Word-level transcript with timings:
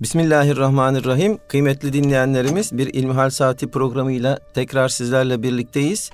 Bismillahirrahmanirrahim. 0.00 1.38
Kıymetli 1.48 1.92
dinleyenlerimiz 1.92 2.78
bir 2.78 2.94
İlmihal 2.94 3.30
Saati 3.30 3.70
programıyla 3.70 4.38
tekrar 4.54 4.88
sizlerle 4.88 5.42
birlikteyiz. 5.42 6.10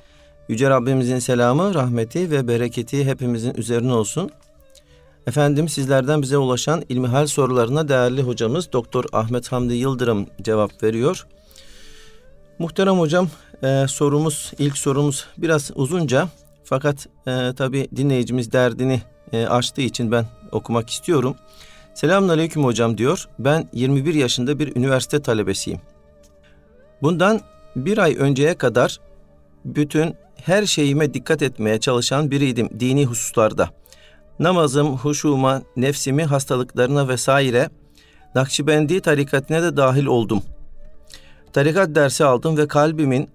Yüce 0.49 0.69
Rabbimizin 0.69 1.19
selamı, 1.19 1.73
rahmeti 1.73 2.31
ve 2.31 2.47
bereketi 2.47 3.05
hepimizin 3.05 3.53
üzerine 3.53 3.93
olsun. 3.93 4.31
Efendim 5.27 5.69
sizlerden 5.69 6.21
bize 6.21 6.37
ulaşan 6.37 6.83
ilmihal 6.89 7.27
sorularına 7.27 7.89
değerli 7.89 8.21
hocamız 8.21 8.71
Doktor 8.73 9.05
Ahmet 9.13 9.51
Hamdi 9.51 9.73
Yıldırım 9.73 10.27
cevap 10.41 10.83
veriyor. 10.83 11.27
Muhterem 12.59 12.99
hocam 12.99 13.29
e, 13.63 13.85
sorumuz 13.87 14.51
ilk 14.59 14.77
sorumuz 14.77 15.25
biraz 15.37 15.71
uzunca 15.75 16.27
fakat 16.63 17.07
e, 17.27 17.53
tabi 17.57 17.87
dinleyicimiz 17.95 18.51
derdini 18.51 19.01
e, 19.33 19.45
açtığı 19.45 19.81
için 19.81 20.11
ben 20.11 20.25
okumak 20.51 20.89
istiyorum. 20.89 21.35
Selamünaleyküm 21.93 22.63
hocam 22.63 22.97
diyor. 22.97 23.27
Ben 23.39 23.69
21 23.73 24.13
yaşında 24.13 24.59
bir 24.59 24.75
üniversite 24.75 25.21
talebesiyim. 25.21 25.79
Bundan 27.01 27.41
bir 27.75 27.97
ay 27.97 28.15
önceye 28.19 28.53
kadar 28.53 28.99
bütün 29.65 30.15
her 30.35 30.65
şeyime 30.65 31.13
dikkat 31.13 31.41
etmeye 31.41 31.79
çalışan 31.79 32.31
biriydim 32.31 32.69
dini 32.79 33.05
hususlarda. 33.05 33.69
Namazım, 34.39 34.97
huşuma, 34.97 35.61
nefsimi 35.75 36.23
hastalıklarına 36.23 37.07
vesaire 37.07 37.69
Nakşibendi 38.35 39.01
tarikatine 39.01 39.63
de 39.63 39.77
dahil 39.77 40.05
oldum. 40.05 40.43
Tarikat 41.53 41.95
dersi 41.95 42.25
aldım 42.25 42.57
ve 42.57 42.67
kalbimin 42.67 43.29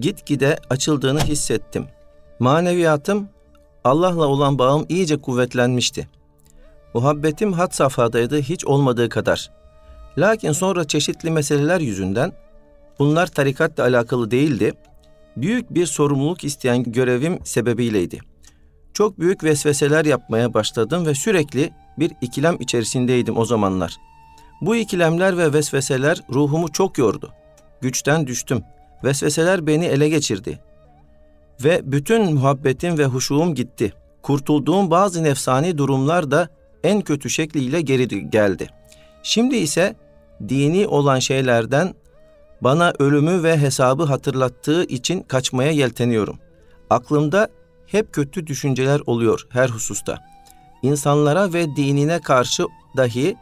gitgide 0.00 0.58
açıldığını 0.70 1.20
hissettim. 1.20 1.86
Maneviyatım, 2.38 3.28
Allah'la 3.84 4.26
olan 4.26 4.58
bağım 4.58 4.86
iyice 4.88 5.16
kuvvetlenmişti. 5.16 6.08
Muhabbetim 6.94 7.52
had 7.52 7.72
safhadaydı 7.72 8.40
hiç 8.40 8.64
olmadığı 8.64 9.08
kadar. 9.08 9.50
Lakin 10.18 10.52
sonra 10.52 10.84
çeşitli 10.86 11.30
meseleler 11.30 11.80
yüzünden 11.80 12.32
bunlar 12.98 13.26
tarikatla 13.26 13.82
alakalı 13.84 14.30
değildi. 14.30 14.72
Büyük 15.36 15.74
bir 15.74 15.86
sorumluluk 15.86 16.44
isteyen 16.44 16.82
görevim 16.82 17.38
sebebiyleydi. 17.44 18.20
Çok 18.94 19.20
büyük 19.20 19.44
vesveseler 19.44 20.04
yapmaya 20.04 20.54
başladım 20.54 21.06
ve 21.06 21.14
sürekli 21.14 21.72
bir 21.98 22.12
ikilem 22.20 22.56
içerisindeydim 22.60 23.38
o 23.38 23.44
zamanlar. 23.44 23.96
Bu 24.60 24.76
ikilemler 24.76 25.38
ve 25.38 25.52
vesveseler 25.52 26.22
ruhumu 26.32 26.72
çok 26.72 26.98
yordu. 26.98 27.32
Güçten 27.80 28.26
düştüm. 28.26 28.62
Vesveseler 29.04 29.66
beni 29.66 29.84
ele 29.84 30.08
geçirdi. 30.08 30.58
Ve 31.64 31.80
bütün 31.84 32.34
muhabbetim 32.34 32.98
ve 32.98 33.04
huşuğum 33.04 33.54
gitti. 33.54 33.92
Kurtulduğum 34.22 34.90
bazı 34.90 35.24
nefsani 35.24 35.78
durumlar 35.78 36.30
da 36.30 36.48
en 36.84 37.00
kötü 37.00 37.30
şekliyle 37.30 37.80
geri 37.80 38.30
geldi. 38.30 38.68
Şimdi 39.22 39.56
ise 39.56 39.96
dini 40.48 40.86
olan 40.86 41.18
şeylerden 41.18 41.94
bana 42.60 42.92
ölümü 42.98 43.42
ve 43.42 43.58
hesabı 43.58 44.04
hatırlattığı 44.04 44.84
için 44.84 45.22
kaçmaya 45.22 45.70
yelteniyorum. 45.70 46.38
Aklımda 46.90 47.48
hep 47.86 48.12
kötü 48.12 48.46
düşünceler 48.46 49.00
oluyor 49.06 49.46
her 49.48 49.68
hususta. 49.68 50.18
İnsanlara 50.82 51.52
ve 51.52 51.76
dinine 51.76 52.20
karşı 52.20 52.66
dahi 52.96 53.36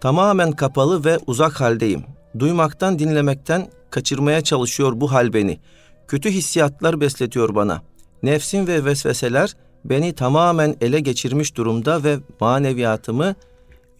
tamamen 0.00 0.52
kapalı 0.52 1.04
ve 1.04 1.18
uzak 1.26 1.60
haldeyim. 1.60 2.04
Duymaktan, 2.38 2.98
dinlemekten 2.98 3.68
kaçırmaya 3.90 4.40
çalışıyor 4.40 4.92
bu 4.96 5.12
hal 5.12 5.32
beni. 5.32 5.60
Kötü 6.08 6.30
hissiyatlar 6.30 7.00
besletiyor 7.00 7.54
bana. 7.54 7.82
Nefsim 8.22 8.66
ve 8.66 8.84
vesveseler 8.84 9.56
beni 9.84 10.12
tamamen 10.12 10.76
ele 10.80 11.00
geçirmiş 11.00 11.56
durumda 11.56 12.04
ve 12.04 12.18
maneviyatımı 12.40 13.34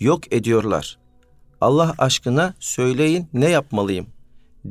yok 0.01 0.33
ediyorlar. 0.33 0.99
Allah 1.61 1.95
aşkına 1.99 2.55
söyleyin 2.61 3.29
ne 3.33 3.49
yapmalıyım? 3.51 4.07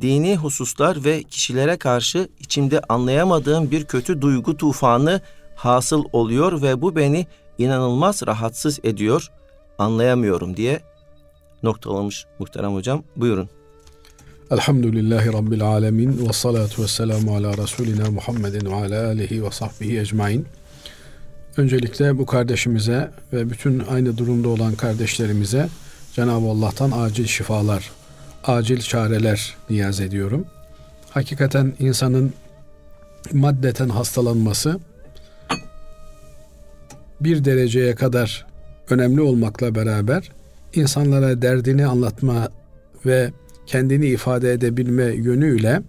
Dini 0.00 0.36
hususlar 0.36 1.04
ve 1.04 1.22
kişilere 1.22 1.76
karşı 1.76 2.28
içimde 2.38 2.80
anlayamadığım 2.88 3.70
bir 3.70 3.84
kötü 3.84 4.22
duygu 4.22 4.56
tufanı 4.56 5.20
hasıl 5.56 6.04
oluyor 6.12 6.62
ve 6.62 6.82
bu 6.82 6.96
beni 6.96 7.26
inanılmaz 7.58 8.22
rahatsız 8.26 8.80
ediyor. 8.84 9.30
Anlayamıyorum 9.78 10.56
diye 10.56 10.80
noktalamış 11.62 12.26
muhterem 12.38 12.74
hocam. 12.74 13.02
Buyurun. 13.16 13.48
Elhamdülillahi 14.50 15.32
Rabbil 15.32 15.62
alemin 15.62 16.28
ve 16.28 16.32
salatu 16.32 16.82
ve 16.82 16.88
selamu 16.88 17.36
ala 17.36 17.56
Resulina 17.56 18.10
Muhammedin 18.10 18.70
ve 18.70 18.74
ala 18.74 19.06
alihi 19.06 19.44
ve 19.44 19.50
sahbihi 19.50 20.00
ecmain. 20.00 20.46
Öncelikle 21.60 22.18
bu 22.18 22.26
kardeşimize 22.26 23.10
ve 23.32 23.50
bütün 23.50 23.82
aynı 23.90 24.18
durumda 24.18 24.48
olan 24.48 24.74
kardeşlerimize 24.74 25.68
Cenab-ı 26.12 26.46
Allah'tan 26.46 26.90
acil 26.94 27.26
şifalar, 27.26 27.90
acil 28.44 28.80
çareler 28.80 29.54
niyaz 29.70 30.00
ediyorum. 30.00 30.46
Hakikaten 31.10 31.72
insanın 31.78 32.32
maddeten 33.32 33.88
hastalanması 33.88 34.80
bir 37.20 37.44
dereceye 37.44 37.94
kadar 37.94 38.46
önemli 38.90 39.20
olmakla 39.20 39.74
beraber 39.74 40.32
insanlara 40.74 41.42
derdini 41.42 41.86
anlatma 41.86 42.48
ve 43.06 43.30
kendini 43.66 44.06
ifade 44.06 44.52
edebilme 44.52 45.04
yönüyle 45.04 45.82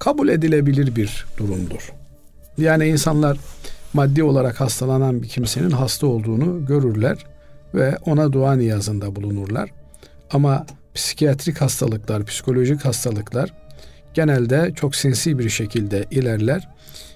kabul 0.00 0.28
edilebilir 0.28 0.96
bir 0.96 1.26
durumdur. 1.38 1.92
Yani 2.58 2.86
insanlar 2.86 3.38
maddi 3.92 4.22
olarak 4.22 4.60
hastalanan 4.60 5.22
bir 5.22 5.28
kimsenin 5.28 5.70
hasta 5.70 6.06
olduğunu 6.06 6.66
görürler 6.66 7.26
ve 7.74 7.96
ona 8.06 8.32
dua 8.32 8.54
niyazında 8.54 9.16
bulunurlar. 9.16 9.70
Ama 10.32 10.66
psikiyatrik 10.94 11.60
hastalıklar, 11.60 12.24
psikolojik 12.24 12.84
hastalıklar 12.84 13.52
genelde 14.14 14.72
çok 14.74 14.96
sinsi 14.96 15.38
bir 15.38 15.48
şekilde 15.48 16.04
ilerler. 16.10 16.68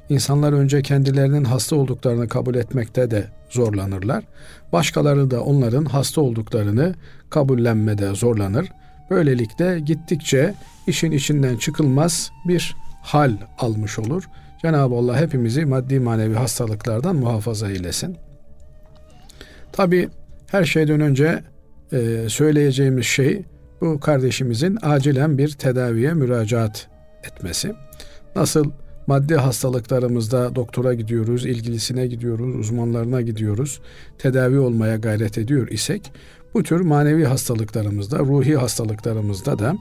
İnsanlar 0.08 0.52
önce 0.52 0.82
kendilerinin 0.82 1.44
hasta 1.44 1.76
olduklarını 1.76 2.28
kabul 2.28 2.54
etmekte 2.54 3.10
de 3.10 3.24
zorlanırlar. 3.50 4.24
Başkaları 4.72 5.30
da 5.30 5.42
onların 5.42 5.84
hasta 5.84 6.20
olduklarını 6.20 6.94
kabullenmede 7.30 8.14
zorlanır. 8.14 8.68
Böylelikle 9.10 9.80
gittikçe 9.80 10.54
işin 10.86 11.10
içinden 11.10 11.56
çıkılmaz 11.56 12.30
bir 12.48 12.76
hal 13.02 13.32
almış 13.58 13.98
olur. 13.98 14.28
Cenab-ı 14.66 14.94
Allah 14.94 15.20
hepimizi 15.20 15.64
maddi 15.64 16.00
manevi 16.00 16.34
hastalıklardan 16.34 17.16
muhafaza 17.16 17.70
eylesin. 17.70 18.16
Tabi 19.72 20.08
her 20.46 20.64
şeyden 20.64 21.00
önce 21.00 21.42
e, 21.92 22.26
söyleyeceğimiz 22.28 23.06
şey 23.06 23.42
bu 23.80 24.00
kardeşimizin 24.00 24.78
acilen 24.82 25.38
bir 25.38 25.48
tedaviye 25.48 26.14
müracaat 26.14 26.88
etmesi. 27.24 27.74
Nasıl 28.36 28.70
maddi 29.06 29.34
hastalıklarımızda 29.34 30.54
doktora 30.54 30.94
gidiyoruz, 30.94 31.46
ilgilisine 31.46 32.06
gidiyoruz, 32.06 32.56
uzmanlarına 32.56 33.20
gidiyoruz, 33.20 33.80
tedavi 34.18 34.58
olmaya 34.58 34.96
gayret 34.96 35.38
ediyor 35.38 35.68
isek 35.68 36.12
bu 36.54 36.62
tür 36.62 36.80
manevi 36.80 37.24
hastalıklarımızda, 37.24 38.18
ruhi 38.18 38.56
hastalıklarımızda 38.56 39.58
da 39.58 39.76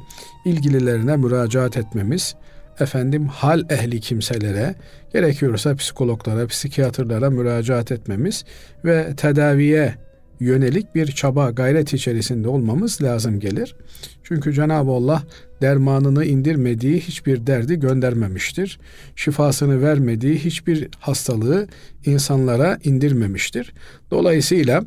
ilgililerine 0.45 1.17
müracaat 1.17 1.77
etmemiz, 1.77 2.35
efendim 2.79 3.27
hal 3.27 3.63
ehli 3.69 3.99
kimselere, 3.99 4.75
gerekiyorsa 5.13 5.75
psikologlara, 5.75 6.47
psikiyatrlara 6.47 7.29
müracaat 7.29 7.91
etmemiz 7.91 8.45
ve 8.85 9.15
tedaviye 9.17 9.95
yönelik 10.39 10.95
bir 10.95 11.07
çaba, 11.07 11.51
gayret 11.51 11.93
içerisinde 11.93 12.47
olmamız 12.47 13.01
lazım 13.01 13.39
gelir. 13.39 13.75
Çünkü 14.23 14.53
Cenab-ı 14.53 14.91
Allah 14.91 15.23
dermanını 15.61 16.25
indirmediği 16.25 16.99
hiçbir 16.99 17.47
derdi 17.47 17.79
göndermemiştir. 17.79 18.79
Şifasını 19.15 19.81
vermediği 19.81 20.35
hiçbir 20.35 20.89
hastalığı 20.99 21.67
insanlara 22.05 22.79
indirmemiştir. 22.83 23.73
Dolayısıyla 24.11 24.83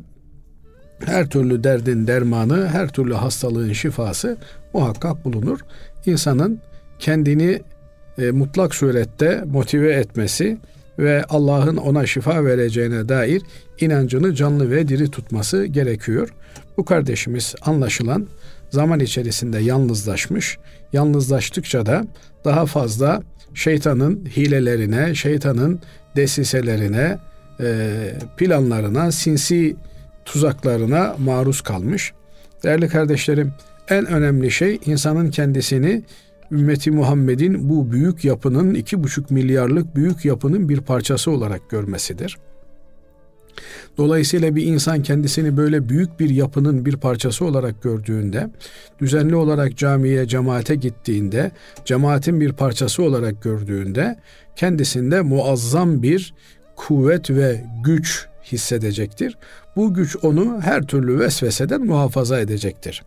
her 1.05 1.29
türlü 1.29 1.63
derdin 1.63 2.07
dermanı, 2.07 2.67
her 2.67 2.89
türlü 2.89 3.13
hastalığın 3.13 3.73
şifası 3.73 4.37
muhakkak 4.73 5.25
bulunur. 5.25 5.59
İnsanın 6.05 6.59
kendini 6.99 7.61
e, 8.19 8.31
mutlak 8.31 8.75
surette 8.75 9.43
motive 9.45 9.93
etmesi 9.93 10.57
ve 10.99 11.23
Allah'ın 11.29 11.77
ona 11.77 12.05
şifa 12.05 12.45
vereceğine 12.45 13.09
dair 13.09 13.41
inancını 13.79 14.35
canlı 14.35 14.71
ve 14.71 14.87
diri 14.87 15.11
tutması 15.11 15.65
gerekiyor. 15.65 16.33
Bu 16.77 16.85
kardeşimiz 16.85 17.55
anlaşılan 17.61 18.27
zaman 18.69 18.99
içerisinde 18.99 19.59
yalnızlaşmış. 19.59 20.57
Yalnızlaştıkça 20.93 21.85
da 21.85 22.05
daha 22.45 22.65
fazla 22.65 23.21
şeytanın 23.53 24.25
hilelerine, 24.25 25.15
şeytanın 25.15 25.79
desiselerine, 26.15 27.17
e, 27.59 27.97
planlarına, 28.37 29.11
sinsi 29.11 29.75
tuzaklarına 30.25 31.15
maruz 31.19 31.61
kalmış. 31.61 32.13
Değerli 32.63 32.87
kardeşlerim, 32.87 33.53
en 33.89 34.05
önemli 34.05 34.51
şey 34.51 34.79
insanın 34.85 35.31
kendisini 35.31 36.03
ümmeti 36.51 36.91
Muhammed'in 36.91 37.69
bu 37.69 37.91
büyük 37.91 38.25
yapının 38.25 38.73
iki 38.73 39.03
buçuk 39.03 39.31
milyarlık 39.31 39.95
büyük 39.95 40.25
yapının 40.25 40.69
bir 40.69 40.81
parçası 40.81 41.31
olarak 41.31 41.69
görmesidir. 41.69 42.37
Dolayısıyla 43.97 44.55
bir 44.55 44.65
insan 44.65 45.03
kendisini 45.03 45.57
böyle 45.57 45.89
büyük 45.89 46.19
bir 46.19 46.29
yapının 46.29 46.85
bir 46.85 46.97
parçası 46.97 47.45
olarak 47.45 47.83
gördüğünde, 47.83 48.49
düzenli 48.99 49.35
olarak 49.35 49.77
camiye, 49.77 50.27
cemaate 50.27 50.75
gittiğinde, 50.75 51.51
cemaatin 51.85 52.41
bir 52.41 52.53
parçası 52.53 53.03
olarak 53.03 53.43
gördüğünde 53.43 54.19
kendisinde 54.55 55.21
muazzam 55.21 56.03
bir 56.03 56.33
kuvvet 56.75 57.29
ve 57.29 57.63
güç 57.83 58.27
hissedecektir. 58.51 59.37
Bu 59.75 59.93
güç 59.93 60.15
onu 60.21 60.61
her 60.61 60.81
türlü 60.87 61.19
vesveseden 61.19 61.85
muhafaza 61.85 62.39
edecektir. 62.39 63.03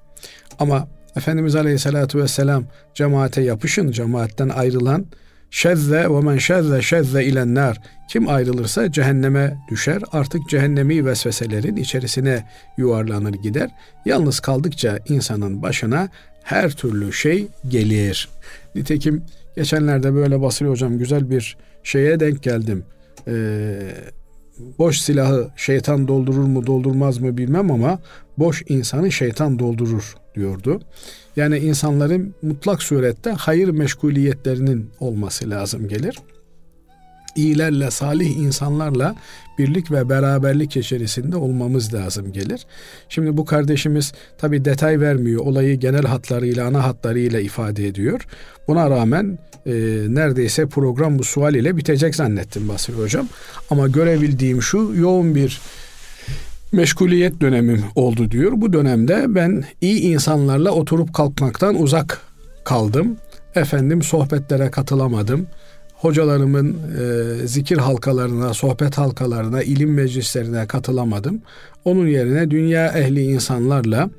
Ama 0.59 0.89
Efendimiz 1.17 1.57
Aleyhisselatü 1.57 2.19
Vesselam 2.19 2.65
cemaate 2.95 3.43
yapışın, 3.43 3.91
cemaatten 3.91 4.49
ayrılan. 4.49 5.07
Şezze 5.51 6.11
ve 6.11 6.21
men 6.21 6.39
şezze 6.39 6.83
şezze 6.83 7.25
ilenler 7.25 7.81
kim 8.09 8.29
ayrılırsa 8.29 8.93
cehenneme 8.93 9.59
düşer. 9.71 10.03
Artık 10.13 10.49
cehennemi 10.49 11.07
vesveselerin 11.07 11.77
içerisine 11.77 12.49
yuvarlanır 12.77 13.33
gider. 13.35 13.71
Yalnız 14.05 14.41
kaldıkça 14.41 14.99
insanın 15.09 15.63
başına 15.63 16.09
her 16.43 16.71
türlü 16.71 17.13
şey 17.13 17.49
gelir. 17.69 18.29
Nitekim 18.75 19.23
geçenlerde 19.57 20.15
böyle 20.15 20.43
Basri 20.43 20.67
hocam 20.67 20.99
güzel 20.99 21.31
bir 21.31 21.57
şeye 21.83 22.21
denk 22.21 22.43
geldim. 22.43 22.85
Ee, 23.29 23.79
boş 24.79 24.99
silahı 24.99 25.51
şeytan 25.57 26.09
doldurur 26.09 26.45
mu 26.45 26.67
doldurmaz 26.67 27.19
mı 27.19 27.37
bilmem 27.37 27.71
ama 27.71 27.99
boş 28.39 28.63
insanı 28.69 29.13
şeytan 29.13 29.59
doldurur 29.59 30.22
diyordu. 30.35 30.81
Yani 31.37 31.59
insanların 31.59 32.35
mutlak 32.43 32.83
surette 32.83 33.31
hayır 33.31 33.69
meşguliyetlerinin 33.69 34.91
olması 35.01 35.51
lazım 35.51 35.89
gelir. 35.89 36.19
İyilerle, 37.37 37.91
salih 37.91 38.37
insanlarla 38.37 39.15
birlik 39.59 39.91
ve 39.91 40.09
beraberlik 40.09 40.77
içerisinde 40.77 41.37
olmamız 41.37 41.95
lazım 41.95 42.33
gelir. 42.33 42.67
Şimdi 43.09 43.37
bu 43.37 43.45
kardeşimiz 43.45 44.13
tabi 44.39 44.65
detay 44.65 45.01
vermiyor. 45.01 45.41
Olayı 45.47 45.77
genel 45.81 46.05
hatlarıyla, 46.05 46.67
ana 46.67 46.85
hatlarıyla 46.85 47.41
ifade 47.41 47.87
ediyor. 47.87 48.27
Buna 48.69 48.91
rağmen 48.91 49.39
e, 49.67 49.73
neredeyse 50.09 50.67
program 50.67 51.19
bu 51.19 51.25
sual 51.25 51.55
ile 51.55 51.77
bitecek 51.77 52.15
zannettim 52.15 52.69
Basri 52.69 52.93
Hocam. 52.93 53.29
Ama 53.71 53.89
görebildiğim 53.89 54.63
şu 54.63 54.93
yoğun 54.97 55.35
bir 55.35 55.61
meşguliyet 56.73 57.41
dönemim 57.41 57.85
oldu 57.95 58.31
diyor. 58.31 58.53
Bu 58.57 58.73
dönemde 58.73 59.25
ben 59.29 59.65
iyi 59.81 60.01
insanlarla 60.01 60.71
oturup 60.71 61.15
kalkmaktan 61.15 61.83
uzak 61.83 62.21
kaldım. 62.65 63.17
Efendim 63.55 64.03
sohbetlere 64.03 64.71
katılamadım. 64.71 65.47
Hocalarımın 65.95 66.77
e, 67.01 67.47
zikir 67.47 67.79
halkalarına, 67.79 68.55
sohbet 68.55 68.99
halkalarına, 68.99 69.63
ilim 69.63 69.95
meclislerine 69.95 70.67
katılamadım. 70.67 71.43
Onun 71.85 72.07
yerine 72.07 72.51
dünya 72.51 72.89
ehli 72.89 73.23
insanlarla 73.23 74.11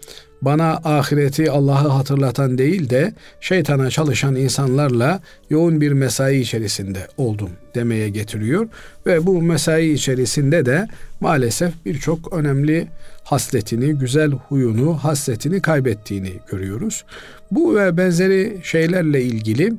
bana 0.45 0.79
ahireti 0.83 1.51
Allah'ı 1.51 1.87
hatırlatan 1.87 2.57
değil 2.57 2.89
de 2.89 3.13
şeytana 3.41 3.89
çalışan 3.89 4.35
insanlarla 4.35 5.21
yoğun 5.49 5.81
bir 5.81 5.91
mesai 5.91 6.37
içerisinde 6.37 7.07
oldum 7.17 7.49
demeye 7.75 8.09
getiriyor. 8.09 8.67
Ve 9.05 9.25
bu 9.25 9.41
mesai 9.41 9.89
içerisinde 9.89 10.65
de 10.65 10.87
maalesef 11.19 11.73
birçok 11.85 12.33
önemli 12.33 12.87
hasletini, 13.23 13.93
güzel 13.93 14.31
huyunu, 14.31 14.93
hasletini 14.97 15.61
kaybettiğini 15.61 16.31
görüyoruz. 16.51 17.05
Bu 17.51 17.75
ve 17.75 17.97
benzeri 17.97 18.57
şeylerle 18.63 19.21
ilgili 19.21 19.73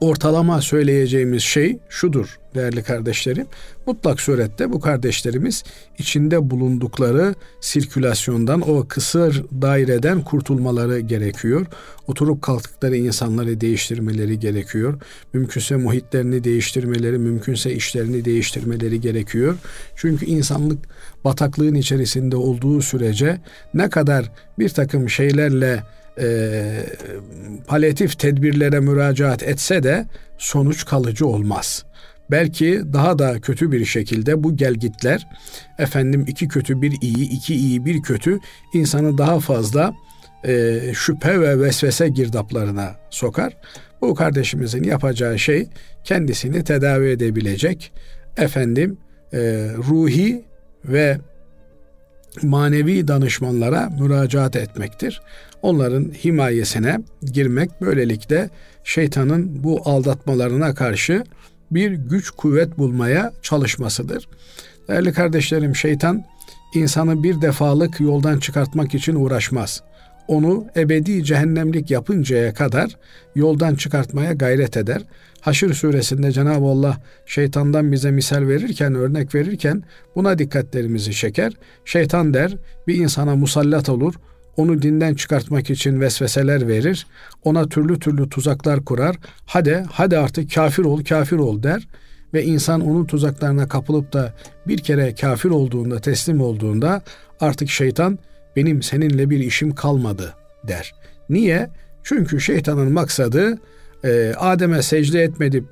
ortalama 0.00 0.60
söyleyeceğimiz 0.60 1.42
şey 1.42 1.78
şudur 1.88 2.38
değerli 2.54 2.82
kardeşlerim. 2.82 3.46
Mutlak 3.86 4.20
surette 4.20 4.72
bu 4.72 4.80
kardeşlerimiz 4.80 5.64
içinde 5.98 6.50
bulundukları 6.50 7.34
sirkülasyondan, 7.60 8.70
o 8.70 8.86
kısır 8.88 9.44
daireden 9.62 10.24
kurtulmaları 10.24 11.00
gerekiyor. 11.00 11.66
Oturup 12.06 12.42
kalktıkları 12.42 12.96
insanları 12.96 13.60
değiştirmeleri 13.60 14.38
gerekiyor. 14.38 15.00
Mümkünse 15.32 15.76
muhitlerini 15.76 16.44
değiştirmeleri, 16.44 17.18
mümkünse 17.18 17.72
işlerini 17.72 18.24
değiştirmeleri 18.24 19.00
gerekiyor. 19.00 19.56
Çünkü 19.96 20.26
insanlık 20.26 20.78
bataklığın 21.24 21.74
içerisinde 21.74 22.36
olduğu 22.36 22.82
sürece 22.82 23.40
ne 23.74 23.90
kadar 23.90 24.32
bir 24.58 24.68
takım 24.68 25.10
şeylerle 25.10 25.82
e, 26.20 26.86
palyatif 27.66 28.18
tedbirlere 28.18 28.80
müracaat 28.80 29.42
etse 29.42 29.82
de 29.82 30.06
sonuç 30.38 30.84
kalıcı 30.84 31.26
olmaz. 31.26 31.84
Belki 32.30 32.82
daha 32.92 33.18
da 33.18 33.40
kötü 33.40 33.72
bir 33.72 33.84
şekilde 33.84 34.44
bu 34.44 34.56
gelgitler 34.56 35.26
efendim 35.78 36.24
iki 36.28 36.48
kötü 36.48 36.82
bir 36.82 36.92
iyi, 37.00 37.30
iki 37.30 37.54
iyi 37.54 37.84
bir 37.84 38.02
kötü 38.02 38.38
insanı 38.74 39.18
daha 39.18 39.40
fazla 39.40 39.94
e, 40.44 40.80
şüphe 40.94 41.40
ve 41.40 41.60
vesvese 41.60 42.08
girdaplarına 42.08 42.96
sokar. 43.10 43.56
Bu 44.00 44.14
kardeşimizin 44.14 44.82
yapacağı 44.82 45.38
şey 45.38 45.68
kendisini 46.04 46.64
tedavi 46.64 47.08
edebilecek 47.08 47.92
efendim 48.36 48.98
e, 49.32 49.38
ruhi 49.88 50.44
ve 50.84 51.18
manevi 52.42 53.08
danışmanlara 53.08 53.90
müracaat 54.00 54.56
etmektir. 54.56 55.22
Onların 55.62 56.04
himayesine 56.24 57.00
girmek 57.32 57.70
böylelikle 57.80 58.50
şeytanın 58.84 59.64
bu 59.64 59.80
aldatmalarına 59.84 60.74
karşı 60.74 61.24
bir 61.70 61.90
güç 61.90 62.30
kuvvet 62.30 62.78
bulmaya 62.78 63.32
çalışmasıdır. 63.42 64.28
Değerli 64.88 65.12
kardeşlerim 65.12 65.76
şeytan 65.76 66.24
insanı 66.74 67.22
bir 67.22 67.40
defalık 67.42 68.00
yoldan 68.00 68.38
çıkartmak 68.38 68.94
için 68.94 69.14
uğraşmaz. 69.14 69.82
Onu 70.28 70.66
ebedi 70.76 71.24
cehennemlik 71.24 71.90
yapıncaya 71.90 72.54
kadar 72.54 72.96
yoldan 73.34 73.74
çıkartmaya 73.74 74.32
gayret 74.32 74.76
eder. 74.76 75.02
Haşr 75.40 75.72
suresinde 75.72 76.32
Cenab-ı 76.32 76.64
Allah 76.66 76.98
şeytandan 77.26 77.92
bize 77.92 78.10
misal 78.10 78.48
verirken, 78.48 78.94
örnek 78.94 79.34
verirken 79.34 79.82
buna 80.16 80.38
dikkatlerimizi 80.38 81.12
çeker. 81.12 81.52
Şeytan 81.84 82.34
der, 82.34 82.56
bir 82.86 82.94
insana 82.94 83.36
musallat 83.36 83.88
olur, 83.88 84.14
onu 84.56 84.82
dinden 84.82 85.14
çıkartmak 85.14 85.70
için 85.70 86.00
vesveseler 86.00 86.68
verir. 86.68 87.06
Ona 87.44 87.68
türlü 87.68 87.98
türlü 87.98 88.28
tuzaklar 88.28 88.84
kurar. 88.84 89.16
Hadi, 89.46 89.84
hadi 89.92 90.18
artık 90.18 90.54
kafir 90.54 90.84
ol, 90.84 91.04
kafir 91.04 91.36
ol 91.36 91.62
der. 91.62 91.88
Ve 92.34 92.44
insan 92.44 92.80
onun 92.80 93.04
tuzaklarına 93.04 93.68
kapılıp 93.68 94.12
da 94.12 94.32
bir 94.66 94.78
kere 94.78 95.14
kafir 95.14 95.50
olduğunda, 95.50 96.00
teslim 96.00 96.40
olduğunda 96.40 97.02
artık 97.40 97.68
şeytan 97.68 98.18
benim 98.56 98.82
seninle 98.82 99.30
bir 99.30 99.38
işim 99.38 99.74
kalmadı 99.74 100.34
der. 100.68 100.94
Niye? 101.28 101.70
Çünkü 102.02 102.40
şeytanın 102.40 102.92
maksadı 102.92 103.58
e, 104.04 104.34
Adem'e 104.38 104.82
secde 104.82 105.22
etmedi 105.22 105.64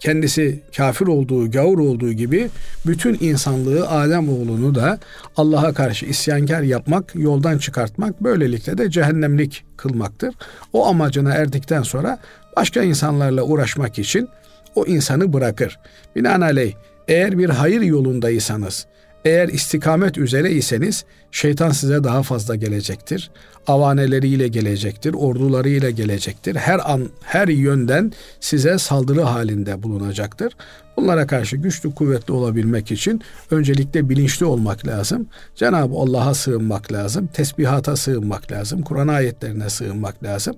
kendisi 0.00 0.60
kafir 0.76 1.06
olduğu, 1.06 1.50
gavur 1.50 1.78
olduğu 1.78 2.12
gibi 2.12 2.50
bütün 2.86 3.16
insanlığı 3.20 3.88
Adem 3.88 4.28
oğlunu 4.28 4.74
da 4.74 4.98
Allah'a 5.36 5.74
karşı 5.74 6.06
isyankar 6.06 6.62
yapmak, 6.62 7.14
yoldan 7.14 7.58
çıkartmak, 7.58 8.22
böylelikle 8.22 8.78
de 8.78 8.90
cehennemlik 8.90 9.64
kılmaktır. 9.76 10.34
O 10.72 10.86
amacına 10.86 11.34
erdikten 11.34 11.82
sonra 11.82 12.18
başka 12.56 12.82
insanlarla 12.82 13.42
uğraşmak 13.42 13.98
için 13.98 14.28
o 14.74 14.86
insanı 14.86 15.32
bırakır. 15.32 15.78
Binaenaleyh 16.16 16.72
eğer 17.08 17.38
bir 17.38 17.50
hayır 17.50 17.80
yolundaysanız, 17.80 18.86
eğer 19.24 19.48
istikamet 19.48 20.18
üzere 20.18 20.50
iseniz 20.50 21.04
şeytan 21.32 21.70
size 21.70 22.04
daha 22.04 22.22
fazla 22.22 22.56
gelecektir. 22.56 23.30
Avaneleriyle 23.66 24.48
gelecektir, 24.48 25.14
ordularıyla 25.14 25.90
gelecektir. 25.90 26.56
Her 26.56 26.92
an, 26.92 27.08
her 27.22 27.48
yönden 27.48 28.12
size 28.40 28.78
saldırı 28.78 29.22
halinde 29.22 29.82
bulunacaktır. 29.82 30.52
Bunlara 30.98 31.26
karşı 31.26 31.56
güçlü 31.56 31.94
kuvvetli 31.94 32.32
olabilmek 32.32 32.90
için 32.90 33.22
öncelikle 33.50 34.08
bilinçli 34.08 34.46
olmak 34.46 34.86
lazım. 34.86 35.26
Cenab-ı 35.54 35.94
Allah'a 35.94 36.34
sığınmak 36.34 36.92
lazım. 36.92 37.26
Tesbihata 37.26 37.96
sığınmak 37.96 38.52
lazım. 38.52 38.82
Kur'an 38.82 39.08
ayetlerine 39.08 39.70
sığınmak 39.70 40.22
lazım. 40.22 40.56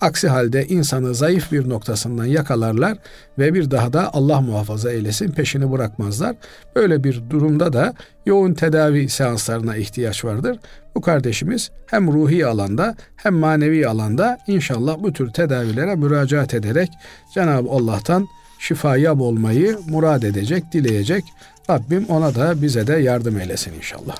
Aksi 0.00 0.28
halde 0.28 0.66
insanı 0.66 1.14
zayıf 1.14 1.52
bir 1.52 1.68
noktasından 1.68 2.24
yakalarlar 2.24 2.98
ve 3.38 3.54
bir 3.54 3.70
daha 3.70 3.92
da 3.92 4.14
Allah 4.14 4.40
muhafaza 4.40 4.92
eylesin 4.92 5.30
peşini 5.30 5.72
bırakmazlar. 5.72 6.36
Böyle 6.76 7.04
bir 7.04 7.22
durumda 7.30 7.72
da 7.72 7.94
yoğun 8.26 8.54
tedavi 8.54 9.08
seanslarına 9.08 9.76
ihtiyaç 9.76 10.24
vardır. 10.24 10.58
Bu 10.94 11.00
kardeşimiz 11.00 11.70
hem 11.86 12.12
ruhi 12.12 12.46
alanda 12.46 12.96
hem 13.16 13.34
manevi 13.34 13.88
alanda 13.88 14.38
inşallah 14.46 14.96
bu 15.02 15.12
tür 15.12 15.30
tedavilere 15.30 15.96
müracaat 15.96 16.54
ederek 16.54 16.90
Cenab-ı 17.34 17.70
Allah'tan 17.70 18.28
şifaya 18.62 19.18
olmayı 19.18 19.78
murad 19.88 20.22
edecek, 20.22 20.64
dileyecek. 20.72 21.24
Rabbim 21.70 22.06
ona 22.08 22.34
da 22.34 22.62
bize 22.62 22.86
de 22.86 22.92
yardım 22.92 23.40
eylesin 23.40 23.72
inşallah. 23.74 24.16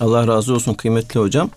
Allah 0.00 0.26
razı 0.26 0.54
olsun 0.54 0.74
kıymetli 0.74 1.20
hocam. 1.20 1.50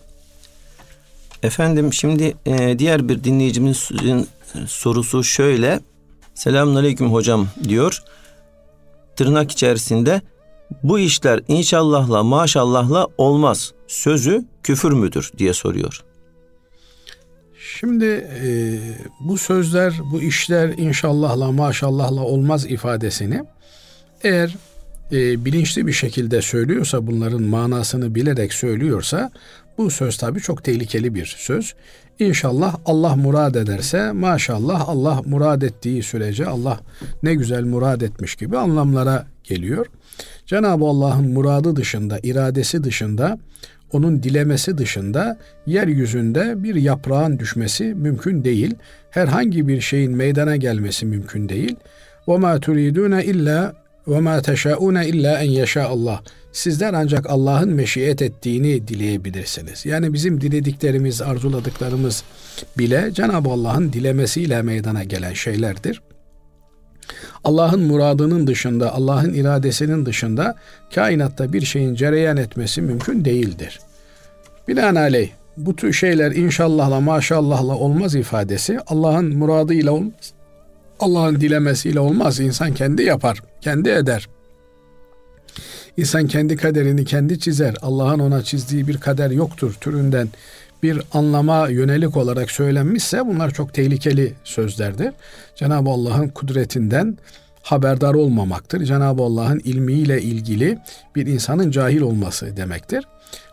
Efendim 1.43 1.93
şimdi 1.93 2.37
e, 2.45 2.79
diğer 2.79 3.09
bir 3.09 3.23
dinleyicimizin 3.23 4.27
sorusu 4.67 5.23
şöyle. 5.23 5.79
Selamun 6.35 6.75
aleyküm 6.75 7.13
hocam 7.13 7.47
diyor. 7.63 8.03
Tırnak 9.15 9.51
içerisinde 9.51 10.21
Bu 10.83 10.99
işler 10.99 11.39
inşallahla 11.47 12.23
maşallahla 12.23 13.07
olmaz. 13.17 13.71
Sözü 13.87 14.45
küfür 14.63 14.91
müdür 14.91 15.31
diye 15.37 15.53
soruyor. 15.53 16.03
Şimdi 17.79 18.05
e, 18.43 18.79
bu 19.19 19.37
sözler, 19.37 19.93
bu 20.11 20.21
işler 20.21 20.69
inşallahla 20.69 21.51
maşallahla 21.51 22.21
olmaz 22.21 22.65
ifadesini 22.65 23.43
eğer 24.23 24.55
e, 25.11 25.45
bilinçli 25.45 25.87
bir 25.87 25.93
şekilde 25.93 26.41
söylüyorsa 26.41 27.07
bunların 27.07 27.43
manasını 27.43 28.15
bilerek 28.15 28.53
söylüyorsa 28.53 29.31
bu 29.77 29.91
söz 29.91 30.17
tabi 30.17 30.39
çok 30.39 30.63
tehlikeli 30.63 31.15
bir 31.15 31.35
söz. 31.37 31.75
İnşallah 32.19 32.75
Allah 32.85 33.15
murad 33.15 33.55
ederse 33.55 34.11
maşallah 34.11 34.89
Allah 34.89 35.21
murad 35.25 35.61
ettiği 35.61 36.03
sürece 36.03 36.45
Allah 36.45 36.79
ne 37.23 37.35
güzel 37.35 37.63
murad 37.63 38.01
etmiş 38.01 38.35
gibi 38.35 38.57
anlamlara 38.57 39.25
geliyor. 39.43 39.85
Cenab-ı 40.45 40.85
Allah'ın 40.85 41.33
muradı 41.33 41.75
dışında, 41.75 42.19
iradesi 42.23 42.83
dışında, 42.83 43.39
onun 43.92 44.22
dilemesi 44.22 44.78
dışında 44.78 45.38
yeryüzünde 45.66 46.62
bir 46.62 46.74
yaprağın 46.74 47.38
düşmesi 47.38 47.84
mümkün 47.84 48.44
değil. 48.44 48.74
Herhangi 49.10 49.68
bir 49.68 49.80
şeyin 49.80 50.12
meydana 50.12 50.56
gelmesi 50.56 51.06
mümkün 51.06 51.48
değil. 51.48 51.76
وَمَا 52.26 52.60
تُرِيدُونَ 52.60 53.22
illa 53.22 53.72
وَمَا 54.06 54.42
تَشَاءُونَ 54.42 55.06
illa 55.06 55.38
en 55.38 55.50
يَشَاءَ 55.50 55.84
Allah. 55.84 56.22
Sizler 56.52 56.94
ancak 56.94 57.30
Allah'ın 57.30 57.72
meşiyet 57.72 58.22
ettiğini 58.22 58.88
dileyebilirsiniz. 58.88 59.86
Yani 59.86 60.12
bizim 60.12 60.40
dilediklerimiz, 60.40 61.22
arzuladıklarımız 61.22 62.24
bile 62.78 63.10
Cenab-ı 63.12 63.48
Allah'ın 63.48 63.92
dilemesiyle 63.92 64.62
meydana 64.62 65.04
gelen 65.04 65.32
şeylerdir. 65.32 66.02
Allah'ın 67.43 67.81
muradının 67.83 68.47
dışında, 68.47 68.93
Allah'ın 68.93 69.33
iradesinin 69.33 70.05
dışında 70.05 70.55
kainatta 70.95 71.53
bir 71.53 71.61
şeyin 71.61 71.95
cereyan 71.95 72.37
etmesi 72.37 72.81
mümkün 72.81 73.25
değildir. 73.25 73.79
Binaenaleyh 74.67 75.29
bu 75.57 75.75
tür 75.75 75.93
şeyler 75.93 76.31
inşallahla 76.31 76.99
maşallahla 76.99 77.75
olmaz 77.75 78.15
ifadesi 78.15 78.79
Allah'ın 78.87 79.37
muradıyla 79.37 79.91
olmaz. 79.91 80.33
Allah'ın 80.99 81.41
dilemesiyle 81.41 81.99
olmaz. 81.99 82.39
İnsan 82.39 82.73
kendi 82.73 83.03
yapar, 83.03 83.43
kendi 83.61 83.89
eder. 83.89 84.29
İnsan 85.97 86.27
kendi 86.27 86.55
kaderini 86.55 87.05
kendi 87.05 87.39
çizer. 87.39 87.75
Allah'ın 87.81 88.19
ona 88.19 88.43
çizdiği 88.43 88.87
bir 88.87 88.97
kader 88.97 89.31
yoktur 89.31 89.73
türünden 89.81 90.27
bir 90.83 91.01
anlama 91.13 91.67
yönelik 91.69 92.17
olarak 92.17 92.51
söylenmişse 92.51 93.25
bunlar 93.25 93.51
çok 93.51 93.73
tehlikeli 93.73 94.33
sözlerdir. 94.43 95.13
Cenab-ı 95.55 95.89
Allah'ın 95.89 96.27
kudretinden 96.27 97.17
haberdar 97.61 98.13
olmamaktır. 98.13 98.85
Cenab-ı 98.85 99.23
Allah'ın 99.23 99.59
ilmiyle 99.59 100.21
ilgili 100.21 100.77
bir 101.15 101.27
insanın 101.27 101.71
cahil 101.71 102.01
olması 102.01 102.57
demektir. 102.57 103.07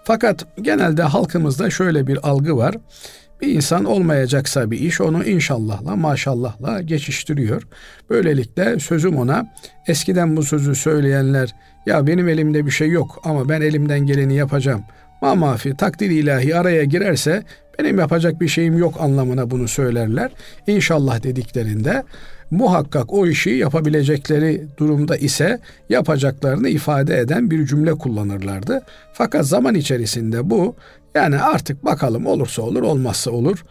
Fakat 0.04 0.46
genelde 0.62 1.02
halkımızda 1.02 1.70
şöyle 1.70 2.06
bir 2.06 2.28
algı 2.28 2.56
var. 2.56 2.74
Bir 3.40 3.54
insan 3.54 3.84
olmayacaksa 3.84 4.70
bir 4.70 4.78
iş 4.78 5.00
onu 5.00 5.24
inşallahla 5.24 5.96
maşallahla 5.96 6.82
geçiştiriyor. 6.82 7.62
Böylelikle 8.10 8.78
sözüm 8.78 9.16
ona 9.16 9.54
eskiden 9.86 10.36
bu 10.36 10.42
sözü 10.42 10.74
söyleyenler 10.74 11.54
ya 11.86 12.06
benim 12.06 12.28
elimde 12.28 12.66
bir 12.66 12.70
şey 12.70 12.88
yok 12.88 13.20
ama 13.24 13.48
ben 13.48 13.60
elimden 13.60 14.00
geleni 14.00 14.34
yapacağım. 14.34 14.82
Ma 15.22 15.34
mafi 15.34 15.76
takdir 15.76 16.10
ilahi 16.10 16.56
araya 16.56 16.84
girerse 16.84 17.42
benim 17.78 17.98
yapacak 17.98 18.40
bir 18.40 18.48
şeyim 18.48 18.78
yok 18.78 18.94
anlamına 19.00 19.50
bunu 19.50 19.68
söylerler. 19.68 20.30
İnşallah 20.66 21.22
dediklerinde 21.22 22.02
muhakkak 22.50 23.12
o 23.12 23.26
işi 23.26 23.50
yapabilecekleri 23.50 24.66
durumda 24.78 25.16
ise 25.16 25.58
yapacaklarını 25.88 26.68
ifade 26.68 27.18
eden 27.18 27.50
bir 27.50 27.66
cümle 27.66 27.92
kullanırlardı. 27.94 28.80
Fakat 29.12 29.46
zaman 29.46 29.74
içerisinde 29.74 30.50
bu 30.50 30.74
yani 31.14 31.38
artık 31.38 31.84
bakalım 31.84 32.26
olursa 32.26 32.62
olur 32.62 32.82
olmazsa 32.82 33.30
olur 33.30 33.64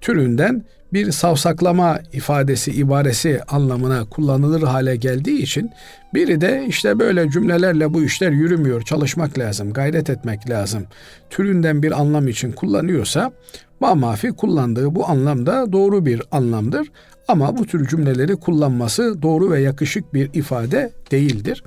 türünden 0.00 0.64
bir 0.94 1.12
savsaklama 1.12 1.98
ifadesi, 2.12 2.72
ibaresi 2.72 3.40
anlamına 3.48 4.04
kullanılır 4.04 4.62
hale 4.62 4.96
geldiği 4.96 5.42
için 5.42 5.70
biri 6.14 6.40
de 6.40 6.64
işte 6.68 6.98
böyle 6.98 7.30
cümlelerle 7.30 7.94
bu 7.94 8.02
işler 8.02 8.30
yürümüyor, 8.30 8.82
çalışmak 8.82 9.38
lazım, 9.38 9.72
gayret 9.72 10.10
etmek 10.10 10.50
lazım 10.50 10.86
türünden 11.30 11.82
bir 11.82 12.00
anlam 12.00 12.28
için 12.28 12.52
kullanıyorsa 12.52 13.32
mamafi 13.80 14.32
kullandığı 14.32 14.94
bu 14.94 15.08
anlamda 15.08 15.72
doğru 15.72 16.06
bir 16.06 16.22
anlamdır. 16.30 16.88
Ama 17.28 17.58
bu 17.58 17.66
tür 17.66 17.88
cümleleri 17.88 18.36
kullanması 18.36 19.22
doğru 19.22 19.50
ve 19.50 19.60
yakışık 19.60 20.14
bir 20.14 20.30
ifade 20.34 20.92
değildir. 21.10 21.64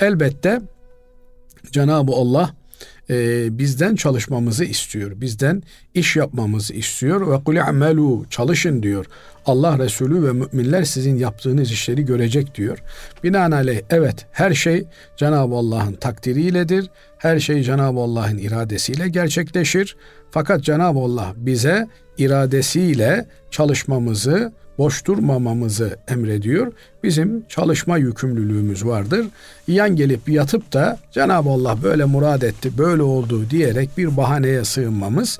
Elbette 0.00 0.60
Cenab-ı 1.70 2.12
Allah 2.12 2.50
e, 3.10 3.58
bizden 3.58 3.96
çalışmamızı 3.96 4.64
istiyor. 4.64 5.20
Bizden 5.20 5.62
iş 5.94 6.16
yapmamızı 6.16 6.74
istiyor 6.74 7.32
ve 7.32 7.44
kul 7.44 7.56
amelu 7.56 8.26
çalışın 8.30 8.82
diyor. 8.82 9.06
Allah 9.46 9.78
Resulü 9.78 10.26
ve 10.26 10.32
müminler 10.32 10.84
sizin 10.84 11.16
yaptığınız 11.16 11.72
işleri 11.72 12.04
görecek 12.04 12.54
diyor. 12.54 12.78
Binaenaleyh 13.24 13.80
evet 13.90 14.26
her 14.32 14.54
şey 14.54 14.84
Cenab-ı 15.16 15.54
Allah'ın 15.54 15.92
takdiriyledir. 15.92 16.90
Her 17.18 17.40
şey 17.40 17.62
Cenab-ı 17.62 18.00
Allah'ın 18.00 18.38
iradesiyle 18.38 19.08
gerçekleşir. 19.08 19.96
Fakat 20.30 20.64
Cenab-ı 20.64 20.98
Allah 20.98 21.32
bize 21.36 21.88
iradesiyle 22.18 23.28
çalışmamızı, 23.50 24.52
boş 24.78 25.04
durmamamızı 25.04 25.96
emrediyor. 26.08 26.72
Bizim 27.02 27.44
çalışma 27.48 27.98
yükümlülüğümüz 27.98 28.86
vardır. 28.86 29.26
Yan 29.68 29.96
gelip 29.96 30.28
yatıp 30.28 30.72
da 30.72 30.98
Cenab-ı 31.12 31.50
Allah 31.50 31.82
böyle 31.82 32.04
murad 32.04 32.42
etti, 32.42 32.78
böyle 32.78 33.02
oldu 33.02 33.50
diyerek 33.50 33.90
bir 33.98 34.16
bahaneye 34.16 34.64
sığınmamız 34.64 35.38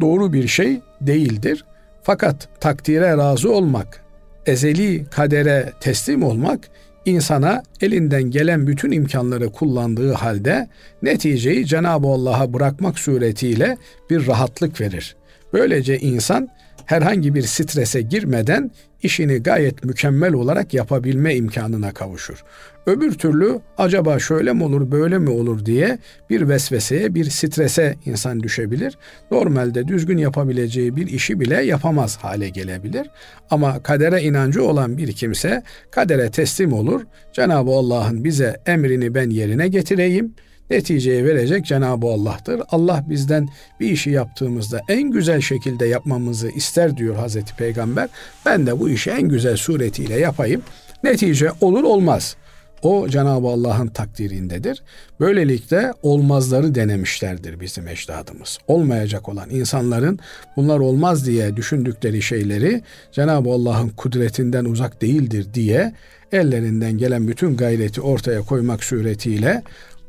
doğru 0.00 0.32
bir 0.32 0.48
şey 0.48 0.80
değildir. 1.00 1.64
Fakat 2.02 2.48
takdire 2.60 3.16
razı 3.16 3.52
olmak, 3.52 4.04
ezeli 4.46 5.04
kadere 5.04 5.72
teslim 5.80 6.22
olmak 6.22 6.60
insana 7.04 7.62
elinden 7.80 8.22
gelen 8.22 8.66
bütün 8.66 8.90
imkanları 8.90 9.52
kullandığı 9.52 10.12
halde 10.12 10.68
neticeyi 11.02 11.66
Cenab-ı 11.66 12.06
Allah'a 12.06 12.52
bırakmak 12.52 12.98
suretiyle 12.98 13.76
bir 14.10 14.26
rahatlık 14.26 14.80
verir. 14.80 15.16
Böylece 15.52 15.98
insan 15.98 16.48
herhangi 16.92 17.34
bir 17.34 17.42
strese 17.42 18.00
girmeden 18.02 18.70
işini 19.02 19.42
gayet 19.42 19.84
mükemmel 19.84 20.32
olarak 20.32 20.74
yapabilme 20.74 21.34
imkanına 21.34 21.92
kavuşur. 21.92 22.44
Öbür 22.86 23.12
türlü 23.12 23.60
acaba 23.78 24.18
şöyle 24.18 24.52
mi 24.52 24.64
olur 24.64 24.90
böyle 24.90 25.18
mi 25.18 25.30
olur 25.30 25.66
diye 25.66 25.98
bir 26.30 26.48
vesveseye 26.48 27.14
bir 27.14 27.30
strese 27.30 27.96
insan 28.06 28.40
düşebilir. 28.40 28.98
Normalde 29.30 29.88
düzgün 29.88 30.18
yapabileceği 30.18 30.96
bir 30.96 31.06
işi 31.06 31.40
bile 31.40 31.62
yapamaz 31.62 32.16
hale 32.16 32.48
gelebilir. 32.48 33.10
Ama 33.50 33.82
kadere 33.82 34.22
inancı 34.22 34.64
olan 34.64 34.98
bir 34.98 35.12
kimse 35.12 35.62
kadere 35.90 36.30
teslim 36.30 36.72
olur. 36.72 37.02
Cenab-ı 37.32 37.70
Allah'ın 37.70 38.24
bize 38.24 38.60
emrini 38.66 39.14
ben 39.14 39.30
yerine 39.30 39.68
getireyim.'' 39.68 40.51
Neticeyi 40.72 41.24
verecek 41.24 41.64
Cenab-ı 41.64 42.06
Allah'tır. 42.06 42.62
Allah 42.70 43.04
bizden 43.08 43.48
bir 43.80 43.90
işi 43.90 44.10
yaptığımızda 44.10 44.80
en 44.88 45.10
güzel 45.10 45.40
şekilde 45.40 45.86
yapmamızı 45.86 46.48
ister 46.48 46.96
diyor 46.96 47.16
Hazreti 47.16 47.56
Peygamber. 47.56 48.08
Ben 48.46 48.66
de 48.66 48.80
bu 48.80 48.90
işi 48.90 49.10
en 49.10 49.28
güzel 49.28 49.56
suretiyle 49.56 50.18
yapayım. 50.18 50.62
Netice 51.04 51.50
olur 51.60 51.82
olmaz. 51.82 52.36
O 52.82 53.08
Cenab-ı 53.08 53.48
Allah'ın 53.48 53.86
takdirindedir. 53.86 54.82
Böylelikle 55.20 55.92
olmazları 56.02 56.74
denemişlerdir 56.74 57.60
bizim 57.60 57.88
ecdadımız. 57.88 58.58
Olmayacak 58.66 59.28
olan 59.28 59.50
insanların 59.50 60.18
bunlar 60.56 60.78
olmaz 60.78 61.26
diye 61.26 61.56
düşündükleri 61.56 62.22
şeyleri 62.22 62.82
Cenab-ı 63.12 63.50
Allah'ın 63.50 63.88
kudretinden 63.88 64.64
uzak 64.64 65.02
değildir 65.02 65.46
diye 65.54 65.92
ellerinden 66.32 66.98
gelen 66.98 67.28
bütün 67.28 67.56
gayreti 67.56 68.00
ortaya 68.00 68.40
koymak 68.40 68.84
suretiyle 68.84 69.62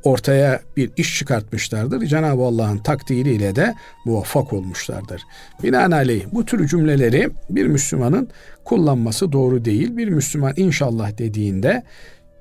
ortaya 0.04 0.62
bir 0.78 0.92
iş 0.98 1.18
çıkartmışlardır. 1.18 2.06
Cenab-ı 2.06 2.42
Allah'ın 2.44 2.78
takdiriyle 2.78 3.56
de 3.56 3.76
muvaffak 4.06 4.54
olmuşlardır. 4.54 5.22
Binaenaleyh 5.64 6.26
bu 6.32 6.46
tür 6.46 6.68
cümleleri 6.68 7.30
bir 7.50 7.66
Müslümanın 7.66 8.30
kullanması 8.64 9.32
doğru 9.32 9.66
değil. 9.66 9.98
Bir 9.98 10.08
Müslüman 10.08 10.54
inşallah 10.56 11.18
dediğinde 11.18 11.84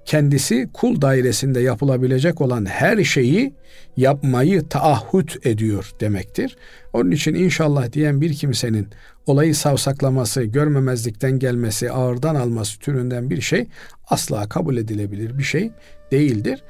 kendisi 0.04 0.69
kul 0.73 1.00
dairesinde 1.00 1.61
yapılabilecek 1.61 2.40
olan 2.40 2.64
her 2.66 3.04
şeyi 3.04 3.54
yapmayı 3.97 4.69
taahhüt 4.69 5.47
ediyor 5.47 5.90
demektir. 6.00 6.57
Onun 6.92 7.11
için 7.11 7.35
inşallah 7.35 7.92
diyen 7.92 8.21
bir 8.21 8.35
kimsenin 8.35 8.88
olayı 9.26 9.54
savsaklaması, 9.54 10.42
görmemezlikten 10.42 11.38
gelmesi, 11.38 11.90
ağırdan 11.90 12.35
alması 12.35 12.78
türünden 12.78 13.31
bir 13.31 13.40
şey 13.40 13.69
asla 14.09 14.49
kabul 14.49 14.76
edilebilir 14.76 15.38
bir 15.38 15.42
şey 15.42 15.71
değildir. 16.11 16.62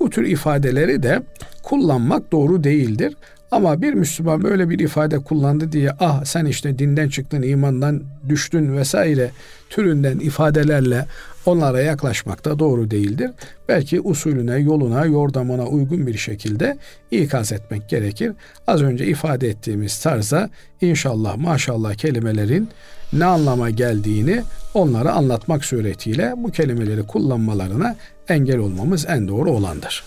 Bu 0.00 0.10
tür 0.10 0.26
ifadeleri 0.26 1.02
de 1.02 1.22
kullanmak 1.62 2.32
doğru 2.32 2.64
değildir. 2.64 3.16
Ama 3.50 3.82
bir 3.82 3.94
Müslüman 3.94 4.42
böyle 4.42 4.70
bir 4.70 4.78
ifade 4.78 5.18
kullandı 5.18 5.72
diye 5.72 5.90
ah 6.00 6.24
sen 6.24 6.44
işte 6.44 6.78
dinden 6.78 7.08
çıktın, 7.08 7.42
imandan 7.42 8.02
düştün 8.28 8.76
vesaire 8.76 9.30
türünden 9.70 10.18
ifadelerle 10.18 11.06
onlara 11.46 11.80
yaklaşmak 11.80 12.44
da 12.44 12.58
doğru 12.58 12.90
değildir. 12.90 13.30
Belki 13.68 14.00
usulüne, 14.00 14.58
yoluna, 14.58 15.04
yordamına 15.04 15.66
uygun 15.66 16.06
bir 16.06 16.18
şekilde 16.18 16.78
ikaz 17.10 17.52
etmek 17.52 17.88
gerekir. 17.88 18.32
Az 18.66 18.82
önce 18.82 19.06
ifade 19.06 19.48
ettiğimiz 19.48 19.98
tarza 19.98 20.50
inşallah 20.80 21.36
maşallah 21.36 21.94
kelimelerin 21.94 22.68
ne 23.12 23.24
anlama 23.24 23.70
geldiğini 23.70 24.42
onlara 24.76 25.12
anlatmak 25.12 25.64
suretiyle 25.64 26.34
bu 26.36 26.50
kelimeleri 26.50 27.06
kullanmalarına 27.06 27.96
engel 28.28 28.58
olmamız 28.58 29.06
en 29.08 29.28
doğru 29.28 29.50
olandır. 29.50 30.02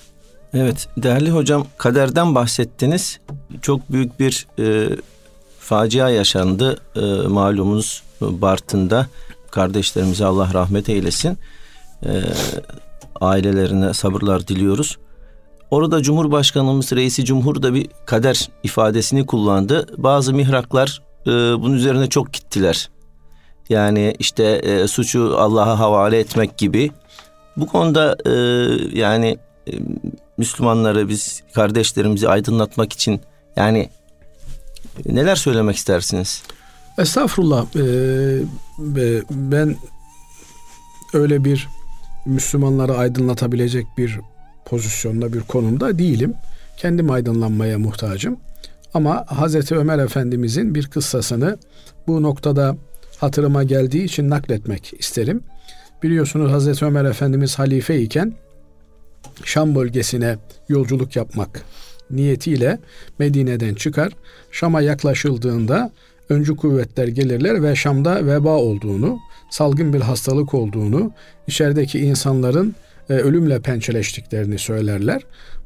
Evet 0.53 0.88
değerli 0.97 1.31
hocam 1.31 1.67
kaderden 1.77 2.35
bahsettiniz. 2.35 3.19
Çok 3.61 3.91
büyük 3.91 4.19
bir 4.19 4.47
e, 4.59 4.89
facia 5.59 6.09
yaşandı 6.09 6.77
e, 6.95 7.27
malumunuz 7.27 8.03
Bartın'da. 8.21 9.07
Kardeşlerimize 9.51 10.25
Allah 10.25 10.53
rahmet 10.53 10.89
eylesin. 10.89 11.38
E, 12.05 12.11
ailelerine 13.21 13.93
sabırlar 13.93 14.47
diliyoruz. 14.47 14.97
Orada 15.71 16.01
Cumhurbaşkanımız 16.01 16.91
Reisi 16.93 17.25
Cumhur 17.25 17.61
da 17.61 17.73
bir 17.73 17.88
kader 18.05 18.49
ifadesini 18.63 19.25
kullandı. 19.25 19.88
Bazı 19.97 20.33
mihraklar 20.33 21.01
e, 21.27 21.29
bunun 21.31 21.73
üzerine 21.73 22.09
çok 22.09 22.33
gittiler. 22.33 22.89
Yani 23.69 24.15
işte 24.19 24.43
e, 24.43 24.88
suçu 24.88 25.38
Allah'a 25.38 25.79
havale 25.79 26.19
etmek 26.19 26.57
gibi. 26.57 26.91
Bu 27.57 27.67
konuda 27.67 28.17
e, 28.25 28.31
yani 28.99 29.38
e, 29.67 29.71
Müslümanları 30.38 31.09
biz 31.09 31.43
kardeşlerimizi 31.53 32.29
aydınlatmak 32.29 32.93
için 32.93 33.21
yani 33.55 33.89
neler 35.05 35.35
söylemek 35.35 35.75
istersiniz? 35.75 36.43
Estağfurullah. 36.97 37.65
Ee, 37.75 38.41
ben 39.29 39.75
öyle 41.13 41.43
bir 41.43 41.67
Müslümanları 42.25 42.97
aydınlatabilecek 42.97 43.85
bir 43.97 44.19
pozisyonda, 44.65 45.33
bir 45.33 45.41
konumda 45.41 45.99
değilim. 45.99 46.33
Kendim 46.77 47.11
aydınlanmaya 47.11 47.79
muhtacım. 47.79 48.39
Ama 48.93 49.25
Hazreti 49.27 49.75
Ömer 49.75 49.99
Efendimizin 49.99 50.75
bir 50.75 50.88
kıssasını 50.88 51.57
bu 52.07 52.23
noktada 52.23 52.77
hatırıma 53.19 53.63
geldiği 53.63 54.03
için 54.03 54.29
nakletmek 54.29 54.93
isterim. 54.99 55.43
Biliyorsunuz 56.03 56.51
Hazreti 56.51 56.85
Ömer 56.85 57.05
Efendimiz 57.05 57.59
halife 57.59 58.01
iken 58.01 58.33
Şam 59.43 59.75
bölgesine 59.75 60.38
yolculuk 60.69 61.15
yapmak 61.15 61.65
niyetiyle 62.11 62.79
Medine'den 63.19 63.73
çıkar. 63.73 64.13
Şam'a 64.51 64.81
yaklaşıldığında 64.81 65.91
öncü 66.29 66.55
kuvvetler 66.55 67.07
gelirler 67.07 67.63
ve 67.63 67.75
Şam'da 67.75 68.25
veba 68.25 68.55
olduğunu, 68.55 69.19
salgın 69.51 69.93
bir 69.93 70.01
hastalık 70.01 70.53
olduğunu, 70.53 71.11
içerideki 71.47 71.99
insanların 71.99 72.75
e, 73.09 73.13
ölümle 73.13 73.61
pençeleştiklerini 73.61 74.59
söylerler. 74.59 75.21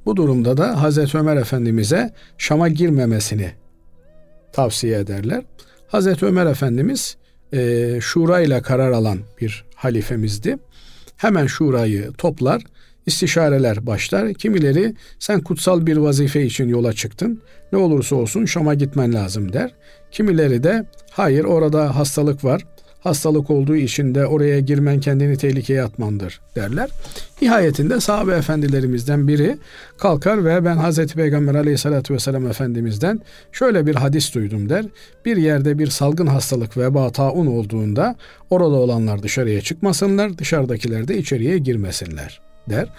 Bu 0.06 0.16
durumda 0.16 0.58
da 0.58 0.82
Hazreti 0.82 1.18
Ömer 1.18 1.36
Efendimiz'e 1.36 2.14
Şam'a 2.38 2.68
girmemesini 2.68 3.52
tavsiye 4.52 5.00
ederler. 5.00 5.44
Hazreti 5.88 6.26
Ömer 6.26 6.46
Efendimiz 6.46 7.18
e, 7.54 8.02
şura 8.02 8.42
ile 8.42 8.62
karar 8.62 8.92
alan 8.92 9.20
bir 9.42 9.66
halifemizdi. 9.76 10.58
Hemen 11.18 11.48
şurayı 11.48 12.12
toplar, 12.12 12.62
istişareler 13.06 13.88
başlar. 13.88 14.34
Kimileri 14.34 14.96
sen 15.20 15.42
kutsal 15.42 15.86
bir 15.86 15.98
vazife 15.98 16.44
için 16.44 16.68
yola 16.68 16.94
çıktın. 16.94 17.42
Ne 17.72 17.78
olursa 17.78 18.16
olsun 18.16 18.46
Şam'a 18.46 18.74
gitmen 18.74 19.14
lazım 19.14 19.54
der. 19.54 19.72
Kimileri 20.12 20.64
de 20.64 20.86
hayır 21.12 21.44
orada 21.44 21.96
hastalık 21.96 22.44
var 22.44 22.66
hastalık 23.04 23.50
olduğu 23.50 23.76
için 23.76 24.16
de 24.16 24.26
oraya 24.26 24.60
girmen 24.60 25.00
kendini 25.00 25.38
tehlikeye 25.38 25.84
atmandır 25.84 26.42
derler. 26.56 26.90
Nihayetinde 27.42 28.00
sahabe 28.00 28.36
efendilerimizden 28.36 29.28
biri 29.28 29.58
kalkar 29.98 30.46
ve 30.46 30.66
ben 30.66 30.78
Hazreti 30.78 31.16
Peygamber 31.16 31.56
aleyhissalatü 31.56 32.14
vesselam 32.14 32.48
efendimizden 32.48 33.22
şöyle 33.52 33.86
bir 33.86 33.96
hadis 33.96 34.36
duydum 34.36 34.70
der. 34.70 34.86
Bir 35.26 35.38
yerde 35.38 35.80
bir 35.80 35.88
salgın 35.88 36.28
hastalık 36.28 36.78
veba 36.78 37.10
taun 37.10 37.48
olduğunda 37.48 38.16
orada 38.50 38.76
olanlar 38.76 39.24
dışarıya 39.24 39.62
çıkmasınlar, 39.62 40.38
dışarıdakiler 40.38 41.08
de 41.08 41.18
içeriye 41.18 41.58
girmesinler 41.58 42.42
der. 42.70 42.90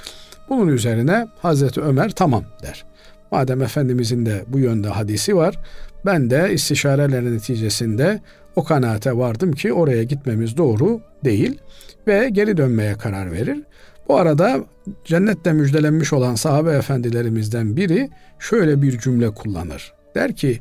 Bunun 0.48 0.68
üzerine 0.68 1.26
Hazreti 1.42 1.80
Ömer 1.80 2.10
tamam 2.10 2.44
der. 2.62 2.84
Madem 3.30 3.62
Efendimizin 3.62 4.26
de 4.26 4.44
bu 4.48 4.58
yönde 4.58 4.88
hadisi 4.88 5.36
var, 5.36 5.58
ben 6.06 6.30
de 6.30 6.52
istişareler 6.52 7.24
neticesinde 7.24 8.20
o 8.56 8.64
kanaate 8.64 9.16
vardım 9.16 9.52
ki 9.52 9.72
oraya 9.72 10.02
gitmemiz 10.02 10.56
doğru 10.56 11.00
değil 11.24 11.58
ve 12.06 12.28
geri 12.28 12.56
dönmeye 12.56 12.94
karar 12.94 13.32
verir. 13.32 13.62
Bu 14.08 14.16
arada 14.16 14.64
cennette 15.04 15.52
müjdelenmiş 15.52 16.12
olan 16.12 16.34
sahabe 16.34 16.72
efendilerimizden 16.72 17.76
biri 17.76 18.10
şöyle 18.38 18.82
bir 18.82 18.98
cümle 18.98 19.30
kullanır. 19.30 19.92
Der 20.14 20.36
ki, 20.36 20.60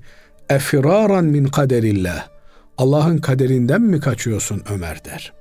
efiraran 0.49 1.25
min 1.25 1.45
kaderillah. 1.45 2.27
Allah'ın 2.77 3.17
kaderinden 3.17 3.81
mi 3.81 3.99
kaçıyorsun 3.99 4.63
Ömer 4.73 5.05
der. 5.05 5.33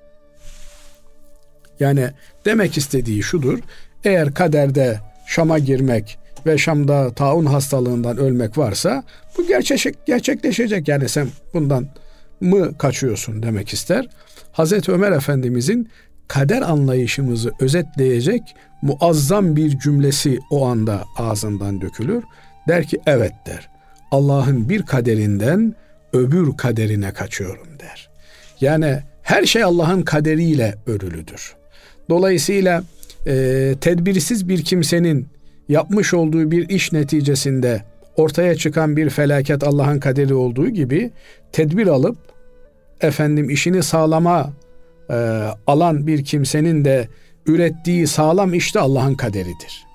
Yani 1.81 2.11
demek 2.45 2.77
istediği 2.77 3.23
şudur. 3.23 3.59
Eğer 4.05 4.35
kaderde 4.35 5.01
Şam'a 5.27 5.59
girmek 5.59 6.19
ve 6.47 6.59
Şam'da 6.59 7.11
taun 7.15 7.47
hastalığından 7.47 8.17
ölmek 8.17 8.59
varsa 8.59 9.05
bu 9.39 9.47
gerçek, 9.47 10.07
gerçekleşecek. 10.07 10.89
Yani 10.89 11.09
sen 11.09 11.29
bundan 11.55 11.89
mı 12.41 12.79
kaçıyorsun 12.79 13.43
demek 13.43 13.73
ister. 13.73 14.09
Hazreti 14.53 14.93
Ömer 14.93 15.13
Efendimizin 15.13 15.89
kader 16.29 16.63
anlayışımızı 16.63 17.53
özetleyecek 17.61 18.43
muazzam 18.83 19.57
bir 19.57 19.79
cümlesi 19.79 20.39
o 20.51 20.67
anda 20.67 21.05
ağzından 21.19 21.81
dökülür. 21.81 22.23
Der 22.69 22.87
ki 22.87 23.01
evet 23.07 23.33
der. 23.47 23.69
Allah'ın 24.11 24.69
bir 24.69 24.83
kaderinden 24.83 25.75
öbür 26.13 26.57
kaderine 26.57 27.13
kaçıyorum 27.13 27.79
der. 27.81 28.11
Yani 28.61 28.99
her 29.23 29.45
şey 29.45 29.63
Allah'ın 29.65 30.03
kaderiyle 30.03 30.75
örülüdür. 30.87 31.55
Dolayısıyla 32.11 32.85
e, 33.27 33.75
tedbirsiz 33.81 34.49
bir 34.49 34.65
kimsenin 34.65 35.29
yapmış 35.69 36.15
olduğu 36.15 36.51
bir 36.51 36.69
iş 36.69 36.93
neticesinde 36.93 37.83
ortaya 38.17 38.55
çıkan 38.55 38.97
bir 38.97 39.11
felaket 39.11 39.65
Allah'ın 39.65 40.01
kaderi 40.01 40.35
olduğu 40.35 40.69
gibi 40.69 41.11
tedbir 41.53 41.87
alıp 41.87 42.17
efendim 43.01 43.51
işini 43.51 43.83
sağlama 43.83 44.53
e, 45.11 45.15
alan 45.67 46.07
bir 46.07 46.25
kimsenin 46.25 46.85
de 46.85 47.09
ürettiği 47.47 48.07
sağlam 48.07 48.55
işte 48.55 48.81
Allah'ın 48.81 49.15
kaderidir. 49.15 49.87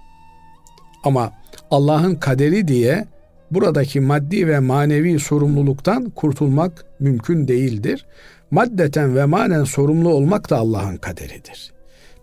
Ama 1.03 1.31
Allah'ın 1.71 2.15
kaderi 2.15 2.67
diye 2.67 3.05
buradaki 3.51 3.99
maddi 3.99 4.47
ve 4.47 4.59
manevi 4.59 5.19
sorumluluktan 5.19 6.09
kurtulmak 6.09 6.85
mümkün 6.99 7.47
değildir. 7.47 8.05
Maddeten 8.51 9.15
ve 9.15 9.25
manen 9.25 9.63
sorumlu 9.63 10.09
olmak 10.09 10.49
da 10.49 10.57
Allah'ın 10.57 10.97
kaderidir. 10.97 11.73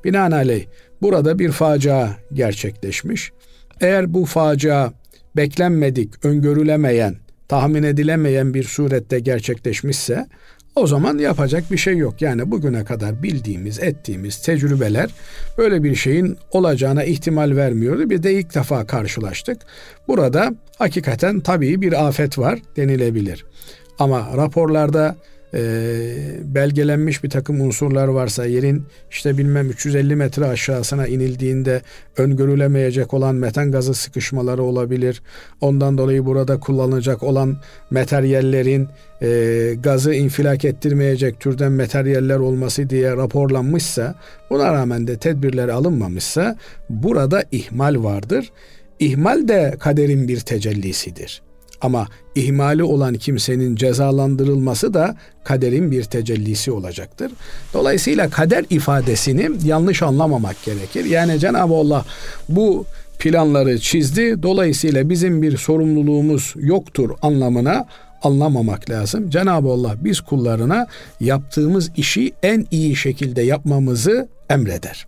Binaenaleyh 0.05 0.67
burada 1.05 1.39
bir 1.39 1.53
facia 1.53 2.09
gerçekleşmiş. 2.33 3.33
Eğer 3.81 4.15
bu 4.15 4.25
facia 4.25 4.93
beklenmedik, 5.37 6.25
öngörülemeyen, 6.25 7.17
tahmin 7.49 7.83
edilemeyen 7.83 8.55
bir 8.55 8.65
surette 8.65 9.21
gerçekleşmişse 9.21 10.27
o 10.77 10.87
zaman 10.87 11.19
yapacak 11.19 11.73
bir 11.73 11.77
şey 11.77 11.97
yok. 11.97 12.23
Yani 12.23 12.51
bugüne 12.51 12.85
kadar 12.85 13.23
bildiğimiz, 13.23 13.81
ettiğimiz 13.81 14.43
tecrübeler 14.43 15.11
böyle 15.59 15.83
bir 15.83 15.95
şeyin 15.95 16.37
olacağına 16.51 17.05
ihtimal 17.05 17.57
vermiyordu. 17.57 18.11
Bir 18.11 18.23
de 18.23 18.33
ilk 18.33 18.55
defa 18.55 18.87
karşılaştık. 18.87 19.59
Burada 20.09 20.55
hakikaten 20.79 21.41
tabii 21.41 21.81
bir 21.81 22.07
afet 22.07 22.39
var 22.39 22.59
denilebilir. 22.77 23.45
Ama 23.99 24.29
raporlarda 24.37 25.17
e, 25.55 25.65
belgelenmiş 26.45 27.25
bir 27.25 27.31
takım 27.31 27.61
unsurlar 27.61 28.09
varsa 28.09 28.47
yerin 28.47 28.83
işte 29.11 29.39
bilmem 29.39 29.71
350 29.71 30.17
metre 30.17 30.47
aşağısına 30.47 31.07
inildiğinde 31.07 31.83
öngörülemeyecek 32.17 33.15
olan 33.15 33.35
metan 33.35 33.73
gazı 33.73 33.95
sıkışmaları 33.95 34.63
olabilir. 34.63 35.23
Ondan 35.61 35.99
dolayı 35.99 36.27
burada 36.27 36.61
kullanılacak 36.61 37.23
olan 37.23 37.57
materyallerin 37.91 38.89
e, 39.23 39.75
gazı 39.83 40.15
infilak 40.15 40.65
ettirmeyecek 40.65 41.41
türden 41.41 41.73
materyaller 41.73 42.39
olması 42.39 42.91
diye 42.91 43.17
raporlanmışsa 43.17 44.15
buna 44.51 44.73
rağmen 44.73 45.07
de 45.07 45.19
tedbirler 45.19 45.69
alınmamışsa 45.69 46.57
burada 46.91 47.45
ihmal 47.53 48.05
vardır. 48.05 48.53
İhmal 48.99 49.49
de 49.49 49.77
kaderin 49.79 50.29
bir 50.29 50.41
tecellisidir. 50.41 51.43
Ama 51.81 52.09
ihmali 52.35 52.83
olan 52.83 53.15
kimsenin 53.15 53.77
cezalandırılması 53.77 54.95
da 54.95 55.17
kaderin 55.45 55.91
bir 55.91 56.03
tecellisi 56.05 56.73
olacaktır. 56.73 57.33
Dolayısıyla 57.75 58.31
kader 58.31 58.65
ifadesini 58.71 59.51
yanlış 59.65 60.03
anlamamak 60.03 60.65
gerekir. 60.65 61.05
Yani 61.05 61.41
Cenab-ı 61.41 61.75
Allah 61.75 62.05
bu 62.49 62.87
planları 63.19 63.79
çizdi. 63.79 64.43
Dolayısıyla 64.43 65.09
bizim 65.09 65.43
bir 65.43 65.57
sorumluluğumuz 65.57 66.55
yoktur 66.57 67.11
anlamına 67.23 67.87
anlamamak 68.23 68.91
lazım. 68.91 69.31
Cenab-ı 69.31 69.69
Allah 69.69 69.95
biz 70.01 70.21
kullarına 70.21 70.87
yaptığımız 71.21 71.91
işi 71.97 72.33
en 72.43 72.67
iyi 72.71 72.97
şekilde 72.97 73.43
yapmamızı 73.43 74.29
emreder. 74.51 75.07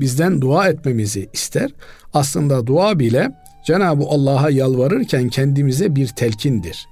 Bizden 0.00 0.40
dua 0.40 0.68
etmemizi 0.68 1.28
ister. 1.32 1.70
Aslında 2.14 2.66
dua 2.66 2.98
bile 2.98 3.32
Cenab-ı 3.64 4.04
Allah'a 4.08 4.50
yalvarırken 4.50 5.28
kendimize 5.28 5.96
bir 5.96 6.08
telkindir. 6.08 6.88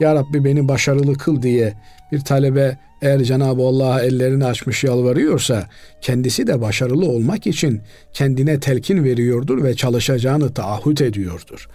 Ya 0.00 0.14
Rabbi 0.14 0.44
beni 0.44 0.68
başarılı 0.68 1.18
kıl 1.18 1.42
diye 1.42 1.74
bir 2.12 2.20
talebe 2.20 2.78
eğer 3.02 3.24
Cenab-ı 3.24 3.62
Allah'a 3.62 4.02
ellerini 4.02 4.44
açmış 4.44 4.84
yalvarıyorsa 4.84 5.68
kendisi 6.00 6.46
de 6.46 6.60
başarılı 6.60 7.06
olmak 7.06 7.46
için 7.46 7.80
kendine 8.12 8.60
telkin 8.60 9.04
veriyordur 9.04 9.64
ve 9.64 9.74
çalışacağını 9.74 10.54
taahhüt 10.54 11.00
ediyordur. 11.00 11.68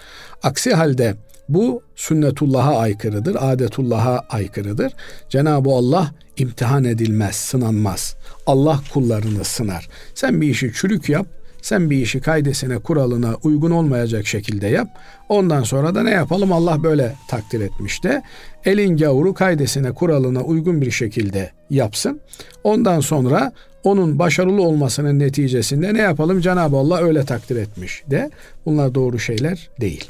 Aksi 0.44 0.74
halde 0.74 1.16
bu 1.50 1.84
sünnetullah'a 1.96 2.78
aykırıdır, 2.78 3.38
adetullah'a 3.40 4.20
aykırıdır. 4.30 4.94
Cenab-ı 5.30 5.70
Allah 5.70 6.12
imtihan 6.38 6.84
edilmez, 6.84 7.36
sınanmaz. 7.36 8.16
Allah 8.48 8.80
kullarını 8.94 9.44
sınar. 9.44 9.90
Sen 10.16 10.42
bir 10.42 10.48
işi 10.48 10.72
çürük 10.74 11.10
yap, 11.10 11.28
sen 11.62 11.90
bir 11.90 11.98
işi 11.98 12.22
kaidesine, 12.22 12.80
kuralına 12.80 13.36
uygun 13.44 13.72
olmayacak 13.72 14.28
şekilde 14.28 14.68
yap. 14.68 14.88
Ondan 15.30 15.64
sonra 15.64 15.96
da 15.96 16.04
ne 16.04 16.12
yapalım 16.12 16.52
Allah 16.52 16.84
böyle 16.84 17.16
takdir 17.30 17.62
etmiş 17.62 18.04
de 18.04 18.24
elin 18.66 18.98
gavuru 18.98 19.34
kaidesine, 19.34 19.92
kuralına 19.92 20.42
uygun 20.42 20.82
bir 20.82 20.92
şekilde 20.92 21.52
yapsın. 21.70 22.22
Ondan 22.64 23.00
sonra 23.00 23.52
onun 23.84 24.20
başarılı 24.20 24.62
olmasının 24.62 25.20
neticesinde 25.20 25.94
ne 25.94 26.00
yapalım 26.00 26.42
Cenab-ı 26.42 26.78
Allah 26.78 27.02
öyle 27.02 27.26
takdir 27.26 27.56
etmiş 27.56 28.04
de 28.08 28.32
bunlar 28.66 28.96
doğru 28.96 29.20
şeyler 29.20 29.70
değil. 29.82 30.10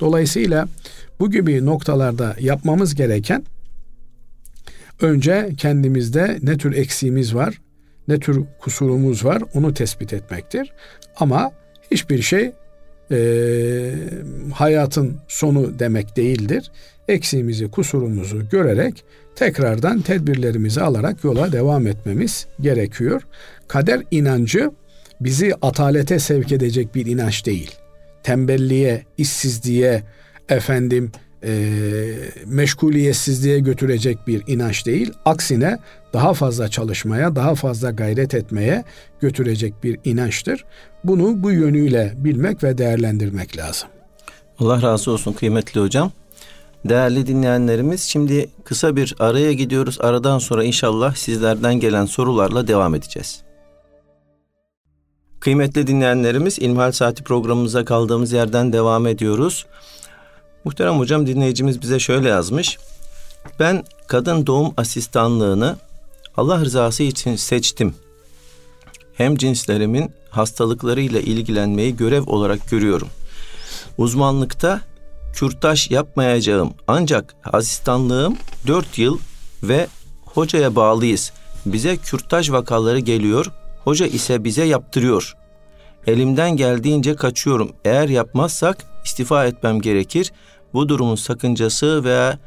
Dolayısıyla 0.00 0.68
bu 1.20 1.30
gibi 1.30 1.66
noktalarda 1.66 2.36
yapmamız 2.40 2.94
gereken 2.94 3.44
önce 5.00 5.50
kendimizde 5.56 6.38
ne 6.42 6.56
tür 6.56 6.76
eksiğimiz 6.76 7.34
var, 7.34 7.60
ne 8.08 8.18
tür 8.18 8.42
kusurumuz 8.58 9.24
var 9.24 9.42
onu 9.54 9.74
tespit 9.74 10.12
etmektir. 10.12 10.72
Ama 11.16 11.52
hiçbir 11.90 12.22
şey 12.22 12.52
e, 13.10 13.20
hayatın 14.54 15.16
sonu 15.28 15.78
demek 15.78 16.16
değildir. 16.16 16.70
Eksiğimizi, 17.08 17.70
kusurumuzu 17.70 18.48
görerek 18.48 19.04
tekrardan 19.36 20.00
tedbirlerimizi 20.00 20.80
alarak 20.80 21.24
yola 21.24 21.52
devam 21.52 21.86
etmemiz 21.86 22.46
gerekiyor. 22.60 23.22
Kader 23.68 24.02
inancı 24.10 24.70
bizi 25.20 25.54
atalete 25.62 26.18
sevk 26.18 26.52
edecek 26.52 26.94
bir 26.94 27.06
inanç 27.06 27.46
değil. 27.46 27.70
Tembelliğe, 28.22 29.04
işsizliğe, 29.18 30.02
efendim 30.48 31.12
e, 31.44 31.70
meşguliyetsizliğe 32.46 33.58
götürecek 33.58 34.26
bir 34.26 34.42
inanç 34.46 34.86
değil. 34.86 35.12
Aksine 35.24 35.78
daha 36.12 36.34
fazla 36.34 36.68
çalışmaya, 36.68 37.36
daha 37.36 37.54
fazla 37.54 37.90
gayret 37.90 38.34
etmeye 38.34 38.84
götürecek 39.20 39.74
bir 39.84 39.98
inançtır. 40.04 40.64
Bunu 41.04 41.42
bu 41.42 41.50
yönüyle 41.50 42.14
bilmek 42.16 42.64
ve 42.64 42.78
değerlendirmek 42.78 43.56
lazım. 43.56 43.88
Allah 44.58 44.82
razı 44.82 45.10
olsun 45.10 45.32
kıymetli 45.32 45.80
hocam. 45.80 46.12
Değerli 46.84 47.26
dinleyenlerimiz 47.26 48.00
şimdi 48.02 48.48
kısa 48.64 48.96
bir 48.96 49.14
araya 49.18 49.52
gidiyoruz. 49.52 49.98
Aradan 50.00 50.38
sonra 50.38 50.64
inşallah 50.64 51.14
sizlerden 51.14 51.74
gelen 51.74 52.06
sorularla 52.06 52.68
devam 52.68 52.94
edeceğiz. 52.94 53.42
Kıymetli 55.40 55.86
dinleyenlerimiz 55.86 56.58
İlmihal 56.58 56.92
Saati 56.92 57.22
programımıza 57.24 57.84
kaldığımız 57.84 58.32
yerden 58.32 58.72
devam 58.72 59.06
ediyoruz. 59.06 59.66
Muhterem 60.64 60.98
hocam 60.98 61.26
dinleyicimiz 61.26 61.82
bize 61.82 61.98
şöyle 61.98 62.28
yazmış. 62.28 62.78
Ben 63.58 63.84
kadın 64.06 64.46
doğum 64.46 64.74
asistanlığını 64.76 65.76
Allah 66.36 66.60
rızası 66.60 67.02
için 67.02 67.36
seçtim. 67.36 67.94
Hem 69.14 69.36
cinslerimin 69.36 70.10
hastalıklarıyla 70.30 71.20
ilgilenmeyi 71.20 71.96
görev 71.96 72.22
olarak 72.26 72.70
görüyorum. 72.70 73.08
Uzmanlıkta 73.98 74.80
kürtaj 75.32 75.90
yapmayacağım 75.90 76.74
ancak 76.88 77.34
asistanlığım 77.44 78.36
4 78.66 78.98
yıl 78.98 79.18
ve 79.62 79.86
hocaya 80.24 80.76
bağlıyız. 80.76 81.32
Bize 81.66 81.96
kürtaj 81.96 82.50
vakaları 82.50 82.98
geliyor, 82.98 83.52
hoca 83.84 84.06
ise 84.06 84.44
bize 84.44 84.64
yaptırıyor. 84.64 85.36
Elimden 86.06 86.56
geldiğince 86.56 87.16
kaçıyorum. 87.16 87.72
Eğer 87.84 88.08
yapmazsak 88.08 88.84
istifa 89.08 89.46
etmem 89.46 89.80
gerekir. 89.80 90.32
Bu 90.74 90.88
durumun 90.88 91.14
sakıncası 91.16 92.04
veya 92.04 92.38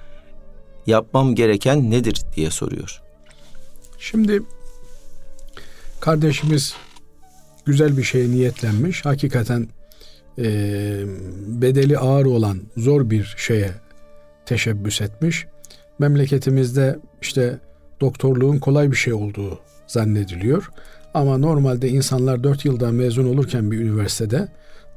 yapmam 0.88 1.36
gereken 1.36 1.92
nedir 1.92 2.22
diye 2.36 2.50
soruyor. 2.50 3.02
Şimdi 4.00 4.42
kardeşimiz 6.00 6.74
güzel 7.66 7.98
bir 7.98 8.04
şeye 8.04 8.30
niyetlenmiş. 8.32 9.06
Hakikaten 9.06 9.68
e, 10.38 10.46
bedeli 11.48 11.98
ağır 11.98 12.26
olan 12.26 12.62
zor 12.78 13.10
bir 13.10 13.36
şeye 13.38 13.72
teşebbüs 14.46 15.02
etmiş. 15.02 15.46
Memleketimizde 16.00 17.00
işte 17.22 17.60
doktorluğun 18.02 18.58
kolay 18.58 18.92
bir 18.92 18.96
şey 18.96 19.14
olduğu 19.14 19.60
zannediliyor. 19.88 20.70
Ama 21.14 21.38
normalde 21.38 21.90
insanlar 21.90 22.44
4 22.44 22.66
yılda 22.66 22.92
mezun 22.92 23.28
olurken 23.28 23.72
bir 23.72 23.80
üniversitede 23.80 24.48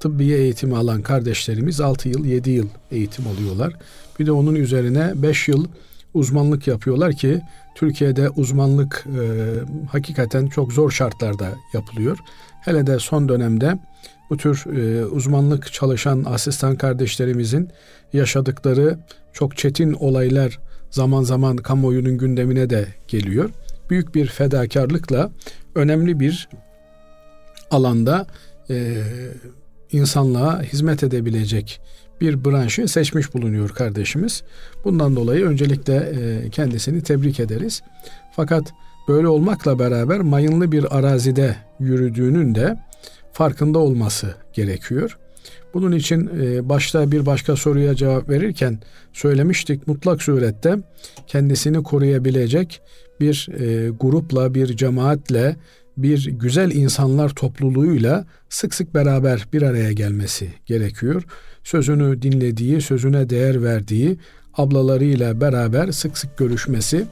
tıbbiye 0.00 0.38
eğitimi 0.38 0.76
alan 0.76 1.02
kardeşlerimiz 1.02 1.80
6 1.80 2.08
yıl 2.08 2.24
7 2.24 2.50
yıl 2.50 2.68
eğitim 2.90 3.26
alıyorlar. 3.26 3.72
Bir 4.18 4.26
de 4.26 4.32
onun 4.32 4.54
üzerine 4.54 5.12
5 5.14 5.48
yıl 5.48 5.66
uzmanlık 6.14 6.66
yapıyorlar 6.66 7.12
ki 7.12 7.40
Türkiye'de 7.74 8.30
uzmanlık 8.30 9.06
e, 9.06 9.24
hakikaten 9.88 10.46
çok 10.46 10.72
zor 10.72 10.90
şartlarda 10.90 11.48
yapılıyor. 11.72 12.18
Hele 12.60 12.86
de 12.86 12.98
son 12.98 13.28
dönemde 13.28 13.78
bu 14.30 14.36
tür 14.36 14.64
e, 14.76 15.04
uzmanlık 15.04 15.72
çalışan 15.72 16.24
asistan 16.24 16.76
kardeşlerimizin 16.76 17.70
yaşadıkları 18.12 18.98
çok 19.32 19.56
çetin 19.56 19.92
olaylar 19.92 20.58
zaman 20.90 21.22
zaman 21.22 21.56
kamuoyunun 21.56 22.18
gündemine 22.18 22.70
de 22.70 22.86
geliyor. 23.08 23.50
Büyük 23.90 24.14
bir 24.14 24.26
fedakarlıkla 24.26 25.30
önemli 25.74 26.20
bir 26.20 26.48
alanda 27.70 28.26
e, 28.70 29.02
insanlığa 29.94 30.62
hizmet 30.62 31.02
edebilecek 31.02 31.80
bir 32.20 32.44
branşı 32.44 32.88
seçmiş 32.88 33.34
bulunuyor 33.34 33.70
kardeşimiz. 33.70 34.42
Bundan 34.84 35.16
dolayı 35.16 35.46
öncelikle 35.46 35.94
e, 35.96 36.50
kendisini 36.50 37.02
tebrik 37.02 37.40
ederiz. 37.40 37.82
Fakat 38.36 38.72
böyle 39.08 39.28
olmakla 39.28 39.78
beraber 39.78 40.20
mayınlı 40.20 40.72
bir 40.72 40.98
arazide 40.98 41.56
yürüdüğünün 41.80 42.54
de 42.54 42.78
farkında 43.32 43.78
olması 43.78 44.34
gerekiyor. 44.52 45.18
Bunun 45.74 45.92
için 45.92 46.30
e, 46.42 46.68
başta 46.68 47.12
bir 47.12 47.26
başka 47.26 47.56
soruya 47.56 47.94
cevap 47.94 48.28
verirken 48.28 48.78
söylemiştik 49.12 49.86
mutlak 49.86 50.22
surette 50.22 50.76
kendisini 51.26 51.82
koruyabilecek 51.82 52.80
bir 53.20 53.48
e, 53.60 53.88
grupla, 53.88 54.54
bir 54.54 54.76
cemaatle 54.76 55.56
bir 55.96 56.30
güzel 56.30 56.70
insanlar 56.70 57.28
topluluğuyla 57.28 58.26
sık 58.48 58.74
sık 58.74 58.94
beraber 58.94 59.46
bir 59.52 59.62
araya 59.62 59.92
gelmesi 59.92 60.48
gerekiyor. 60.66 61.22
Sözünü 61.64 62.22
dinlediği, 62.22 62.80
sözüne 62.80 63.30
değer 63.30 63.62
verdiği 63.62 64.18
ablalarıyla 64.54 65.40
beraber 65.40 65.92
sık 65.92 66.18
sık 66.18 66.36
görüşmesi 66.36 67.04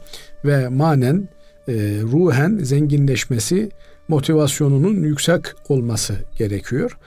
ve 0.44 0.68
manen 0.68 1.28
e, 1.68 1.72
ruhen 2.02 2.58
zenginleşmesi, 2.58 3.70
motivasyonunun 4.08 5.02
yüksek 5.02 5.42
olması 5.68 6.14
gerekiyor. 6.38 6.98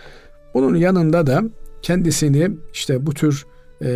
Bunun 0.53 0.75
yanında 0.75 1.27
da 1.27 1.43
kendisini 1.81 2.51
işte 2.73 3.05
bu 3.05 3.13
tür 3.13 3.45
e, 3.81 3.87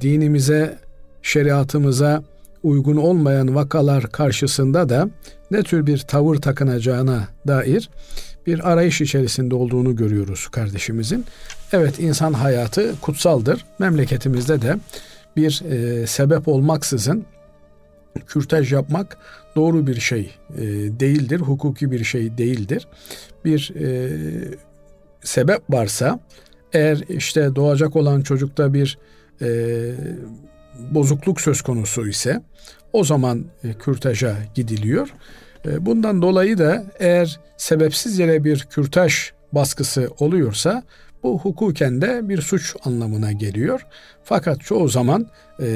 dinimize, 0.00 0.78
şeriatımıza 1.22 2.24
uygun 2.64 2.96
olmayan 2.96 3.54
vakalar 3.54 4.12
karşısında 4.12 4.88
da 4.88 5.08
ne 5.50 5.62
tür 5.62 5.86
bir 5.86 5.98
tavır 5.98 6.36
takınacağına 6.36 7.28
dair 7.46 7.90
bir 8.46 8.72
arayış 8.72 9.00
içerisinde 9.00 9.54
olduğunu 9.54 9.96
görüyoruz 9.96 10.48
kardeşimizin. 10.48 11.24
Evet 11.72 12.00
insan 12.00 12.32
hayatı 12.32 12.94
kutsaldır. 13.00 13.64
Memleketimizde 13.78 14.62
de 14.62 14.76
bir 15.36 15.62
e, 15.70 16.06
sebep 16.06 16.48
olmaksızın 16.48 17.24
kürtaj 18.26 18.72
yapmak 18.72 19.18
doğru 19.56 19.86
bir 19.86 20.00
şey 20.00 20.30
e, 20.56 20.62
değildir, 21.00 21.40
hukuki 21.40 21.90
bir 21.90 22.04
şey 22.04 22.38
değildir. 22.38 22.88
Bir 23.44 23.72
e, 23.80 24.10
sebep 25.22 25.62
varsa 25.70 26.20
eğer 26.72 27.04
işte 27.08 27.56
doğacak 27.56 27.96
olan 27.96 28.22
çocukta 28.22 28.74
bir 28.74 28.98
e, 29.42 29.48
bozukluk 30.90 31.40
söz 31.40 31.62
konusu 31.62 32.08
ise 32.08 32.42
o 32.92 33.04
zaman 33.04 33.44
e, 33.64 33.72
kürtaja 33.72 34.36
gidiliyor. 34.54 35.08
E, 35.66 35.86
bundan 35.86 36.22
dolayı 36.22 36.58
da 36.58 36.84
eğer 36.98 37.40
sebepsiz 37.56 38.18
yere 38.18 38.44
bir 38.44 38.58
kürtaj 38.70 39.30
baskısı 39.52 40.10
oluyorsa 40.18 40.82
bu 41.22 41.38
hukuken 41.38 42.00
de 42.00 42.28
bir 42.28 42.40
suç 42.40 42.76
anlamına 42.84 43.32
geliyor. 43.32 43.86
Fakat 44.24 44.60
çoğu 44.60 44.88
zaman 44.88 45.26
e, 45.60 45.66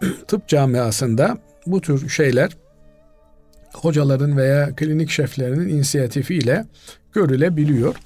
tıp 0.26 0.48
camiasında 0.48 1.38
bu 1.66 1.80
tür 1.80 2.08
şeyler 2.08 2.56
hocaların 3.74 4.36
veya 4.36 4.76
klinik 4.76 5.10
şeflerinin 5.10 5.68
inisiyatifiyle 5.68 6.64
görülebiliyor. 7.12 7.96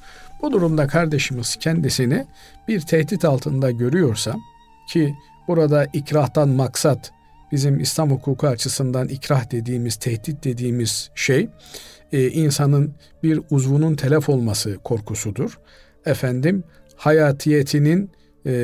Bu 0.42 0.52
durumda 0.52 0.86
kardeşimiz 0.86 1.56
kendisini 1.56 2.26
bir 2.68 2.80
tehdit 2.80 3.24
altında 3.24 3.70
görüyorsa 3.70 4.34
ki 4.92 5.14
burada 5.48 5.86
ikrahtan 5.92 6.48
maksat 6.48 7.12
bizim 7.52 7.80
İslam 7.80 8.10
hukuku 8.10 8.46
açısından 8.46 9.08
ikrah 9.08 9.50
dediğimiz, 9.50 9.96
tehdit 9.96 10.44
dediğimiz 10.44 11.10
şey 11.14 11.48
e, 12.12 12.28
insanın 12.30 12.94
bir 13.22 13.40
uzvunun 13.50 13.94
telef 13.94 14.28
olması 14.28 14.78
korkusudur. 14.84 15.58
Efendim 16.06 16.64
hayatiyetinin 16.96 18.10
e, 18.46 18.54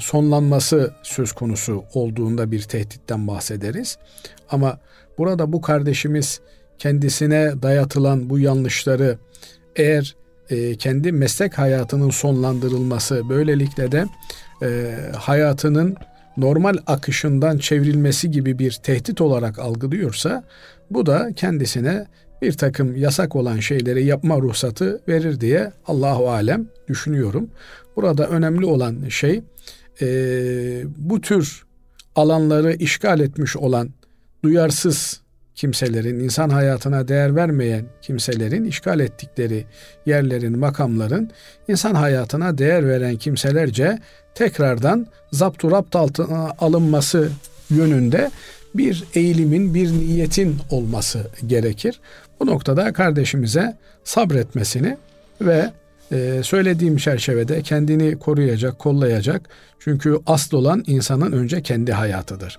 sonlanması 0.00 0.94
söz 1.02 1.32
konusu 1.32 1.84
olduğunda 1.94 2.50
bir 2.50 2.62
tehditten 2.62 3.28
bahsederiz. 3.28 3.98
Ama 4.50 4.80
burada 5.18 5.52
bu 5.52 5.60
kardeşimiz 5.60 6.40
kendisine 6.78 7.62
dayatılan 7.62 8.30
bu 8.30 8.38
yanlışları 8.38 9.18
eğer 9.76 10.16
e, 10.50 10.76
kendi 10.76 11.12
meslek 11.12 11.58
hayatının 11.58 12.10
sonlandırılması 12.10 13.28
böylelikle 13.28 13.92
de 13.92 14.06
e, 14.62 14.96
hayatının 15.16 15.96
normal 16.36 16.76
akışından 16.86 17.58
çevrilmesi 17.58 18.30
gibi 18.30 18.58
bir 18.58 18.72
tehdit 18.72 19.20
olarak 19.20 19.58
algılıyorsa 19.58 20.44
bu 20.90 21.06
da 21.06 21.32
kendisine 21.36 22.06
bir 22.42 22.52
takım 22.52 22.96
yasak 22.96 23.36
olan 23.36 23.60
şeyleri 23.60 24.04
yapma 24.04 24.38
ruhsatı 24.38 25.00
verir 25.08 25.40
diye 25.40 25.72
Allahu 25.86 26.30
alem 26.30 26.66
düşünüyorum. 26.88 27.50
Burada 27.96 28.28
önemli 28.28 28.66
olan 28.66 29.08
şey 29.08 29.42
e, 30.02 30.06
bu 30.96 31.20
tür 31.20 31.62
alanları 32.16 32.74
işgal 32.74 33.20
etmiş 33.20 33.56
olan 33.56 33.90
duyarsız 34.44 35.20
kimselerin, 35.58 36.20
insan 36.20 36.50
hayatına 36.50 37.08
değer 37.08 37.36
vermeyen 37.36 37.84
kimselerin 38.02 38.64
işgal 38.64 39.00
ettikleri 39.00 39.64
yerlerin, 40.06 40.58
makamların 40.58 41.30
insan 41.68 41.94
hayatına 41.94 42.58
değer 42.58 42.88
veren 42.88 43.16
kimselerce 43.16 43.98
tekrardan 44.34 45.06
zapturapt 45.32 45.96
altına 45.96 46.52
alınması 46.58 47.30
yönünde 47.70 48.30
bir 48.74 49.04
eğilimin, 49.14 49.74
bir 49.74 49.92
niyetin 49.92 50.56
olması 50.70 51.26
gerekir. 51.46 52.00
Bu 52.40 52.46
noktada 52.46 52.92
kardeşimize 52.92 53.76
sabretmesini 54.04 54.96
ve 55.40 55.70
e, 56.12 56.40
söylediğim 56.42 56.96
çerçevede 56.96 57.62
kendini 57.62 58.18
koruyacak, 58.18 58.78
kollayacak. 58.78 59.48
Çünkü 59.78 60.18
asıl 60.26 60.56
olan 60.56 60.84
insanın 60.86 61.32
önce 61.32 61.62
kendi 61.62 61.92
hayatıdır 61.92 62.58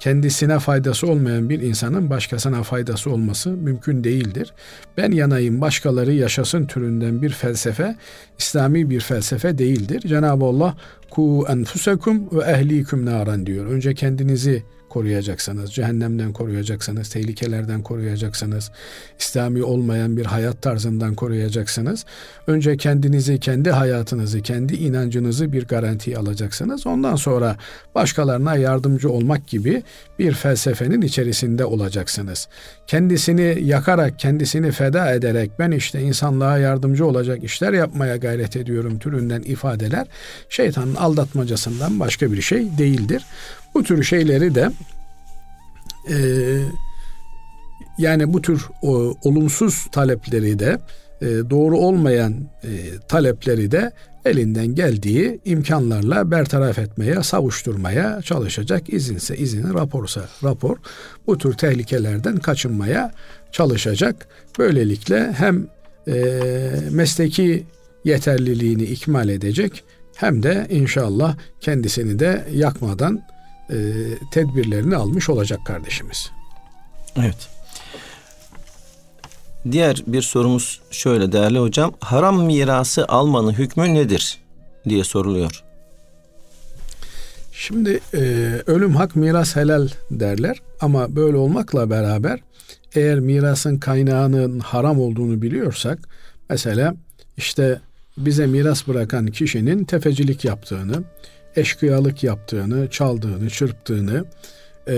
kendisine 0.00 0.58
faydası 0.58 1.06
olmayan 1.06 1.50
bir 1.50 1.60
insanın 1.60 2.10
başkasına 2.10 2.62
faydası 2.62 3.10
olması 3.10 3.50
mümkün 3.50 4.04
değildir. 4.04 4.52
Ben 4.96 5.10
yanayım 5.10 5.60
başkaları 5.60 6.12
yaşasın 6.12 6.66
türünden 6.66 7.22
bir 7.22 7.30
felsefe 7.30 7.96
İslami 8.38 8.90
bir 8.90 9.00
felsefe 9.00 9.58
değildir. 9.58 10.00
Cenab-ı 10.00 10.44
Allah 10.44 10.76
ku 11.10 11.46
enfusekum 11.48 12.28
ve 12.32 12.44
ehlikum 12.44 13.06
naran 13.06 13.46
diyor. 13.46 13.66
Önce 13.66 13.94
kendinizi 13.94 14.62
koruyacaksınız, 14.96 15.72
cehennemden 15.72 16.32
koruyacaksınız, 16.32 17.08
tehlikelerden 17.08 17.82
koruyacaksınız, 17.82 18.70
İslami 19.18 19.62
olmayan 19.62 20.16
bir 20.16 20.26
hayat 20.26 20.62
tarzından 20.62 21.14
koruyacaksınız. 21.14 22.04
Önce 22.46 22.76
kendinizi, 22.76 23.40
kendi 23.40 23.70
hayatınızı, 23.70 24.40
kendi 24.42 24.74
inancınızı 24.74 25.52
bir 25.52 25.66
garanti 25.66 26.18
alacaksınız. 26.18 26.86
Ondan 26.86 27.16
sonra 27.16 27.56
başkalarına 27.94 28.56
yardımcı 28.56 29.10
olmak 29.10 29.46
gibi 29.48 29.82
bir 30.18 30.32
felsefenin 30.32 31.02
içerisinde 31.02 31.64
olacaksınız. 31.64 32.48
Kendisini 32.86 33.58
yakarak, 33.62 34.18
kendisini 34.18 34.72
feda 34.72 35.12
ederek 35.12 35.50
ben 35.58 35.70
işte 35.70 36.00
insanlığa 36.00 36.58
yardımcı 36.58 37.06
olacak 37.06 37.44
işler 37.44 37.72
yapmaya 37.72 38.16
gayret 38.16 38.56
ediyorum 38.56 38.98
türünden 38.98 39.42
ifadeler 39.42 40.06
şeytanın 40.48 40.94
aldatmacasından 40.94 42.00
başka 42.00 42.32
bir 42.32 42.42
şey 42.42 42.78
değildir. 42.78 43.24
Bu 43.74 43.82
tür 43.82 44.02
şeyleri 44.02 44.54
de 44.54 44.70
e, 46.10 46.16
yani 47.98 48.32
bu 48.32 48.42
tür 48.42 48.68
o, 48.82 49.14
olumsuz 49.22 49.86
talepleri 49.92 50.58
de 50.58 50.78
doğru 51.22 51.78
olmayan 51.78 52.32
e, 52.64 52.68
talepleri 53.08 53.70
de 53.70 53.92
elinden 54.24 54.66
geldiği 54.66 55.40
imkanlarla 55.44 56.30
bertaraf 56.30 56.78
etmeye, 56.78 57.22
savuşturmaya 57.22 58.22
çalışacak. 58.22 58.92
İzinse 58.92 59.36
izin, 59.36 59.74
raporsa 59.74 60.20
rapor. 60.44 60.76
Bu 61.26 61.38
tür 61.38 61.54
tehlikelerden 61.54 62.36
kaçınmaya 62.36 63.12
çalışacak. 63.52 64.28
Böylelikle 64.58 65.32
hem 65.32 65.66
e, 66.08 66.40
mesleki 66.90 67.66
yeterliliğini 68.04 68.82
ikmal 68.82 69.28
edecek 69.28 69.84
hem 70.16 70.42
de 70.42 70.66
inşallah 70.70 71.36
kendisini 71.60 72.18
de 72.18 72.44
yakmadan 72.52 73.22
e, 73.70 73.76
tedbirlerini 74.32 74.96
almış 74.96 75.28
olacak 75.28 75.60
kardeşimiz. 75.66 76.30
Evet. 77.16 77.55
Diğer 79.72 80.02
bir 80.06 80.22
sorumuz 80.22 80.80
şöyle 80.90 81.32
değerli 81.32 81.58
hocam. 81.58 81.94
Haram 82.00 82.44
mirası 82.44 83.08
almanın 83.08 83.52
hükmü 83.52 83.94
nedir 83.94 84.38
diye 84.88 85.04
soruluyor. 85.04 85.64
Şimdi 87.52 88.00
e, 88.14 88.18
ölüm 88.66 88.96
hak 88.96 89.16
miras 89.16 89.56
helal 89.56 89.88
derler 90.10 90.62
ama 90.80 91.16
böyle 91.16 91.36
olmakla 91.36 91.90
beraber 91.90 92.40
eğer 92.94 93.20
mirasın 93.20 93.78
kaynağının 93.78 94.60
haram 94.60 95.00
olduğunu 95.00 95.42
biliyorsak 95.42 95.98
mesela 96.50 96.94
işte 97.36 97.80
bize 98.18 98.46
miras 98.46 98.88
bırakan 98.88 99.26
kişinin 99.26 99.84
tefecilik 99.84 100.44
yaptığını, 100.44 101.02
eşkıyalık 101.56 102.24
yaptığını, 102.24 102.90
çaldığını, 102.90 103.50
çırptığını, 103.50 104.24
e, 104.88 104.94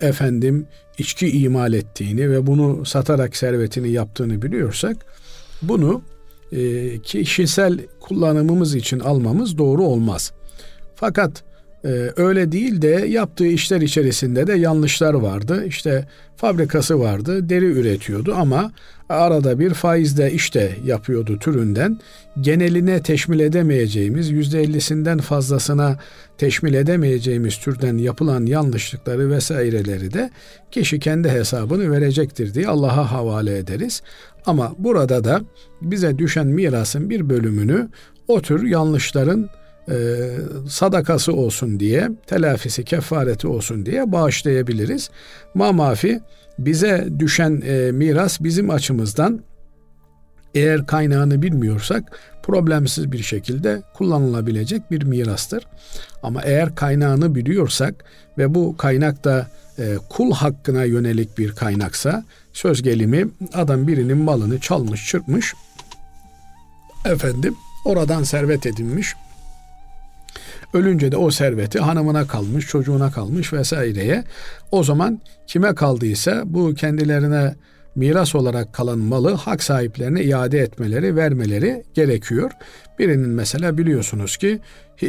efendim 0.00 0.66
içki 0.98 1.30
imal 1.30 1.72
ettiğini 1.72 2.30
ve 2.30 2.46
bunu 2.46 2.86
satarak 2.86 3.36
servetini 3.36 3.90
yaptığını 3.90 4.42
biliyorsak 4.42 4.96
bunu 5.62 6.02
e, 6.52 6.98
kişisel 6.98 7.78
kullanımımız 8.00 8.74
için 8.74 9.00
almamız 9.00 9.58
doğru 9.58 9.84
olmaz. 9.84 10.32
Fakat 10.94 11.44
ee, 11.84 12.12
öyle 12.16 12.52
değil 12.52 12.82
de 12.82 13.04
yaptığı 13.08 13.46
işler 13.46 13.80
içerisinde 13.80 14.46
de 14.46 14.52
yanlışlar 14.52 15.14
vardı. 15.14 15.64
İşte 15.66 16.08
fabrikası 16.36 17.00
vardı, 17.00 17.48
deri 17.48 17.64
üretiyordu 17.64 18.34
ama 18.34 18.72
arada 19.08 19.58
bir 19.58 19.74
faizde 19.74 20.32
işte 20.32 20.76
yapıyordu 20.84 21.38
türünden. 21.38 22.00
Geneline 22.40 23.02
teşmil 23.02 23.40
edemeyeceğimiz, 23.40 24.30
yüzde 24.30 24.62
ellisinden 24.62 25.18
fazlasına 25.18 25.98
teşmil 26.38 26.74
edemeyeceğimiz 26.74 27.58
türden 27.58 27.98
yapılan 27.98 28.46
yanlışlıkları 28.46 29.30
vesaireleri 29.30 30.12
de 30.12 30.30
kişi 30.70 30.98
kendi 30.98 31.28
hesabını 31.28 31.90
verecektir 31.90 32.54
diye 32.54 32.68
Allah'a 32.68 33.12
havale 33.12 33.58
ederiz. 33.58 34.02
Ama 34.46 34.74
burada 34.78 35.24
da 35.24 35.40
bize 35.82 36.18
düşen 36.18 36.46
mirasın 36.46 37.10
bir 37.10 37.30
bölümünü 37.30 37.88
o 38.28 38.40
tür 38.40 38.62
yanlışların 38.62 39.50
e, 39.90 39.96
sadakası 40.68 41.32
olsun 41.32 41.80
diye, 41.80 42.10
telafisi, 42.26 42.84
kefareti 42.84 43.46
olsun 43.48 43.86
diye 43.86 44.12
bağışlayabiliriz. 44.12 45.10
Ma 45.54 45.72
mafi 45.72 46.20
bize 46.58 47.08
düşen 47.18 47.62
e, 47.66 47.92
miras 47.92 48.40
bizim 48.40 48.70
açımızdan 48.70 49.40
eğer 50.54 50.86
kaynağını 50.86 51.42
bilmiyorsak 51.42 52.18
problemsiz 52.42 53.12
bir 53.12 53.22
şekilde 53.22 53.82
kullanılabilecek 53.94 54.90
bir 54.90 55.02
mirastır. 55.02 55.66
Ama 56.22 56.42
eğer 56.42 56.74
kaynağını 56.74 57.34
biliyorsak 57.34 58.04
ve 58.38 58.54
bu 58.54 58.76
kaynak 58.76 59.24
da 59.24 59.46
e, 59.78 59.96
kul 60.08 60.32
hakkına 60.32 60.84
yönelik 60.84 61.38
bir 61.38 61.52
kaynaksa 61.52 62.24
söz 62.52 62.82
gelimi 62.82 63.28
adam 63.54 63.86
birinin 63.86 64.18
malını 64.18 64.60
çalmış 64.60 65.06
çırpmış 65.06 65.54
efendim 67.04 67.56
oradan 67.84 68.22
servet 68.22 68.66
edinmiş 68.66 69.14
Ölünce 70.74 71.12
de 71.12 71.16
o 71.16 71.30
serveti 71.30 71.78
hanımına 71.78 72.26
kalmış, 72.26 72.66
çocuğuna 72.66 73.10
kalmış 73.10 73.52
vesaireye. 73.52 74.24
O 74.70 74.84
zaman 74.84 75.20
kime 75.46 75.74
kaldıysa 75.74 76.42
bu 76.46 76.74
kendilerine 76.74 77.54
miras 77.94 78.34
olarak 78.34 78.72
kalan 78.72 78.98
malı 78.98 79.34
hak 79.34 79.62
sahiplerine 79.62 80.22
iade 80.22 80.58
etmeleri, 80.58 81.16
vermeleri 81.16 81.84
gerekiyor. 81.94 82.50
Birinin 82.98 83.28
mesela 83.28 83.78
biliyorsunuz 83.78 84.36
ki 84.36 84.60
e, 85.02 85.08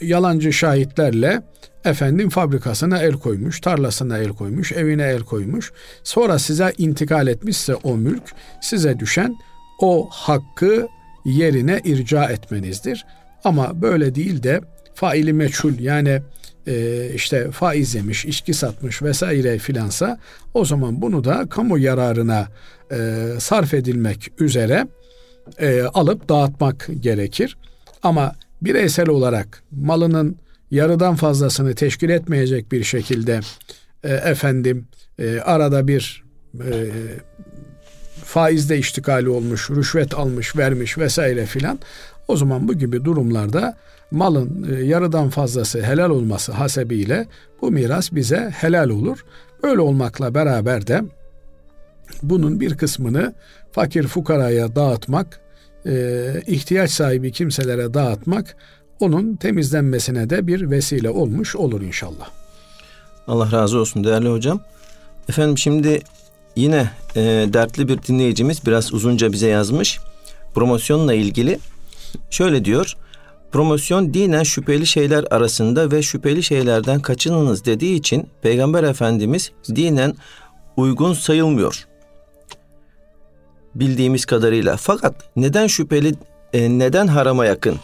yalancı 0.00 0.52
şahitlerle 0.52 1.42
efendim 1.84 2.28
fabrikasına 2.28 3.02
el 3.02 3.12
koymuş, 3.12 3.60
tarlasına 3.60 4.18
el 4.18 4.28
koymuş, 4.28 4.72
evine 4.72 5.02
el 5.02 5.20
koymuş. 5.20 5.72
Sonra 6.02 6.38
size 6.38 6.72
intikal 6.78 7.26
etmişse 7.28 7.74
o 7.74 7.96
mülk 7.96 8.22
size 8.62 8.98
düşen 8.98 9.36
o 9.80 10.08
hakkı 10.10 10.88
yerine 11.24 11.80
irca 11.84 12.24
etmenizdir. 12.24 13.06
Ama 13.44 13.82
böyle 13.82 14.14
değil 14.14 14.42
de 14.42 14.60
faili 15.00 15.32
meçhul 15.32 15.78
yani 15.78 16.22
e, 16.66 17.06
işte 17.14 17.50
faiz 17.50 17.94
yemiş, 17.94 18.24
içki 18.24 18.54
satmış 18.54 19.02
vesaire 19.02 19.58
filansa 19.58 20.18
o 20.54 20.64
zaman 20.64 21.02
bunu 21.02 21.24
da 21.24 21.46
kamu 21.50 21.78
yararına 21.78 22.48
e, 22.92 23.26
sarf 23.38 23.74
edilmek 23.74 24.32
üzere 24.38 24.86
e, 25.58 25.82
alıp 25.82 26.28
dağıtmak 26.28 26.88
gerekir. 27.00 27.56
Ama 28.02 28.34
bireysel 28.62 29.08
olarak 29.08 29.62
malının 29.70 30.36
yarıdan 30.70 31.16
fazlasını 31.16 31.74
teşkil 31.74 32.08
etmeyecek 32.08 32.72
bir 32.72 32.84
şekilde 32.84 33.40
e, 34.04 34.12
efendim 34.12 34.86
e, 35.18 35.40
arada 35.40 35.88
bir 35.88 36.24
e, 36.54 36.70
faizde 38.24 38.78
iştikali 38.78 39.28
olmuş, 39.28 39.70
rüşvet 39.70 40.14
almış, 40.14 40.56
vermiş 40.56 40.98
vesaire 40.98 41.46
filan. 41.46 41.78
O 42.28 42.36
zaman 42.36 42.68
bu 42.68 42.74
gibi 42.74 43.04
durumlarda 43.04 43.76
malın 44.10 44.66
e, 44.72 44.84
yarıdan 44.84 45.30
fazlası 45.30 45.82
helal 45.82 46.10
olması 46.10 46.52
hasebiyle 46.52 47.26
bu 47.62 47.70
miras 47.70 48.12
bize 48.12 48.50
helal 48.56 48.90
olur. 48.90 49.24
Böyle 49.62 49.80
olmakla 49.80 50.34
beraber 50.34 50.86
de 50.86 51.02
bunun 52.22 52.60
bir 52.60 52.76
kısmını 52.76 53.34
fakir 53.72 54.06
fukaraya 54.06 54.76
dağıtmak, 54.76 55.40
e, 55.86 56.42
ihtiyaç 56.46 56.90
sahibi 56.90 57.32
kimselere 57.32 57.94
dağıtmak 57.94 58.56
onun 59.00 59.36
temizlenmesine 59.36 60.30
de 60.30 60.46
bir 60.46 60.70
vesile 60.70 61.10
olmuş 61.10 61.56
olur 61.56 61.80
inşallah. 61.80 62.30
Allah 63.26 63.52
razı 63.52 63.78
olsun 63.78 64.04
değerli 64.04 64.28
hocam. 64.28 64.60
Efendim 65.28 65.58
şimdi 65.58 66.02
yine 66.56 66.90
e, 67.16 67.20
dertli 67.52 67.88
bir 67.88 68.02
dinleyicimiz 68.02 68.66
biraz 68.66 68.94
uzunca 68.94 69.32
bize 69.32 69.48
yazmış. 69.48 69.98
Promosyonla 70.54 71.14
ilgili 71.14 71.58
şöyle 72.30 72.64
diyor. 72.64 72.96
Promosyon 73.52 74.14
dinen 74.14 74.42
şüpheli 74.42 74.86
şeyler 74.86 75.24
arasında 75.30 75.90
ve 75.90 76.02
şüpheli 76.02 76.42
şeylerden 76.42 77.00
kaçınınız 77.00 77.64
dediği 77.64 77.94
için 77.94 78.28
Peygamber 78.42 78.82
Efendimiz 78.82 79.52
dinen 79.68 80.14
uygun 80.76 81.12
sayılmıyor. 81.12 81.86
Bildiğimiz 83.74 84.24
kadarıyla. 84.24 84.76
Fakat 84.76 85.14
neden 85.36 85.66
şüpheli, 85.66 86.14
e, 86.52 86.78
neden 86.78 87.06
harama 87.06 87.46
yakın? 87.46 87.76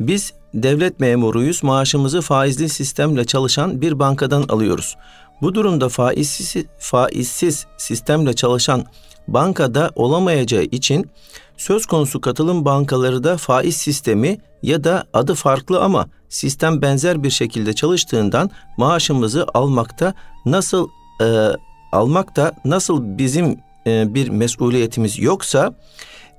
Biz 0.00 0.32
devlet 0.54 1.00
memuruyuz, 1.00 1.62
maaşımızı 1.62 2.20
faizli 2.20 2.68
sistemle 2.68 3.24
çalışan 3.24 3.80
bir 3.80 3.98
bankadan 3.98 4.42
alıyoruz. 4.48 4.96
Bu 5.42 5.54
durumda 5.54 5.88
faizsiz, 5.88 6.64
faizsiz 6.78 7.66
sistemle 7.76 8.32
çalışan 8.32 8.84
bankada 9.28 9.90
olamayacağı 9.94 10.62
için 10.62 11.10
söz 11.56 11.86
konusu 11.86 12.20
katılım 12.20 12.64
bankaları 12.64 13.24
da 13.24 13.36
faiz 13.36 13.76
sistemi 13.76 14.38
ya 14.62 14.84
da 14.84 15.04
adı 15.12 15.34
farklı 15.34 15.80
ama 15.80 16.06
sistem 16.28 16.82
benzer 16.82 17.22
bir 17.22 17.30
şekilde 17.30 17.72
çalıştığından 17.72 18.50
maaşımızı 18.76 19.46
almakta 19.54 20.14
nasıl 20.46 20.88
e, 21.22 21.48
almakta 21.92 22.52
nasıl 22.64 23.18
bizim 23.18 23.58
e, 23.86 24.14
bir 24.14 24.28
mesuliyetimiz 24.28 25.18
yoksa 25.18 25.74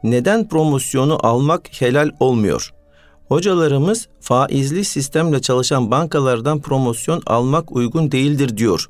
neden 0.03 0.47
promosyonu 0.47 1.17
almak 1.25 1.81
helal 1.81 2.09
olmuyor? 2.19 2.73
Hocalarımız 3.29 4.07
faizli 4.21 4.85
sistemle 4.85 5.41
çalışan 5.41 5.91
bankalardan 5.91 6.61
promosyon 6.61 7.21
almak 7.25 7.71
uygun 7.71 8.11
değildir 8.11 8.57
diyor. 8.57 8.87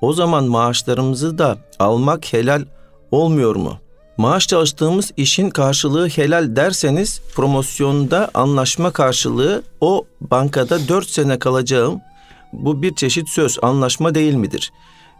O 0.00 0.12
zaman 0.12 0.44
maaşlarımızı 0.44 1.38
da 1.38 1.58
almak 1.78 2.32
helal 2.32 2.64
olmuyor 3.10 3.56
mu? 3.56 3.78
Maaş 4.16 4.48
çalıştığımız 4.48 5.12
işin 5.16 5.50
karşılığı 5.50 6.08
helal 6.08 6.56
derseniz 6.56 7.20
promosyonda 7.34 8.30
anlaşma 8.34 8.90
karşılığı 8.90 9.62
o 9.80 10.04
bankada 10.20 10.88
4 10.88 11.08
sene 11.08 11.38
kalacağım. 11.38 12.00
Bu 12.52 12.82
bir 12.82 12.94
çeşit 12.94 13.28
söz, 13.28 13.58
anlaşma 13.62 14.14
değil 14.14 14.34
midir? 14.34 14.72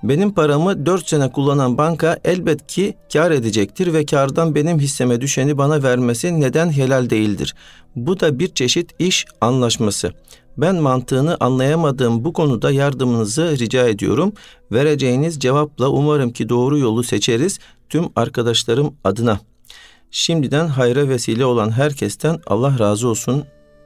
Benim 0.02 0.34
paramı 0.34 0.86
4 0.86 1.08
sene 1.08 1.32
kullanan 1.32 1.78
banka 1.78 2.18
elbet 2.24 2.66
ki 2.66 2.94
kar 3.12 3.30
edecektir 3.30 3.92
ve 3.92 4.06
kardan 4.06 4.54
benim 4.54 4.78
hisseme 4.78 5.20
düşeni 5.20 5.58
bana 5.58 5.82
vermesi 5.82 6.40
neden 6.40 6.70
helal 6.70 7.10
değildir? 7.10 7.54
Bu 7.96 8.20
da 8.20 8.38
bir 8.38 8.54
çeşit 8.54 8.90
iş 8.98 9.26
anlaşması. 9.40 10.12
Ben 10.56 10.76
mantığını 10.76 11.36
anlayamadığım 11.40 12.24
bu 12.24 12.32
konuda 12.32 12.70
yardımınızı 12.70 13.58
rica 13.58 13.88
ediyorum. 13.88 14.32
Vereceğiniz 14.72 15.40
cevapla 15.40 15.88
umarım 15.88 16.32
ki 16.32 16.48
doğru 16.48 16.78
yolu 16.78 17.02
seçeriz 17.02 17.58
tüm 17.88 18.04
arkadaşlarım 18.16 18.94
adına. 19.04 19.40
Şimdiden 20.10 20.66
hayra 20.66 21.08
vesile 21.08 21.44
olan 21.44 21.70
herkesten 21.70 22.40
Allah 22.46 22.78
razı 22.78 23.08
olsun 23.08 23.44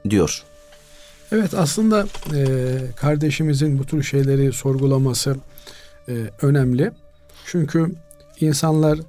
diyor. 0.09 0.43
Evet 1.31 1.53
aslında 1.53 2.07
e, 2.35 2.77
kardeşimizin 2.95 3.79
bu 3.79 3.85
tür 3.85 4.03
şeyleri 4.03 4.53
sorgulaması 4.53 5.35
önemli. 6.41 6.91
Çünkü 7.45 7.91
insanlar 8.39 8.99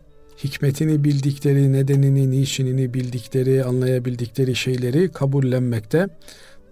hikmetini 0.45 1.05
bildikleri, 1.05 1.73
nedenini, 1.73 2.31
niçinini 2.31 2.95
bildikleri, 2.95 3.65
anlayabildikleri 3.65 4.55
şeyleri 4.55 5.13
kabullenmekte 5.13 6.09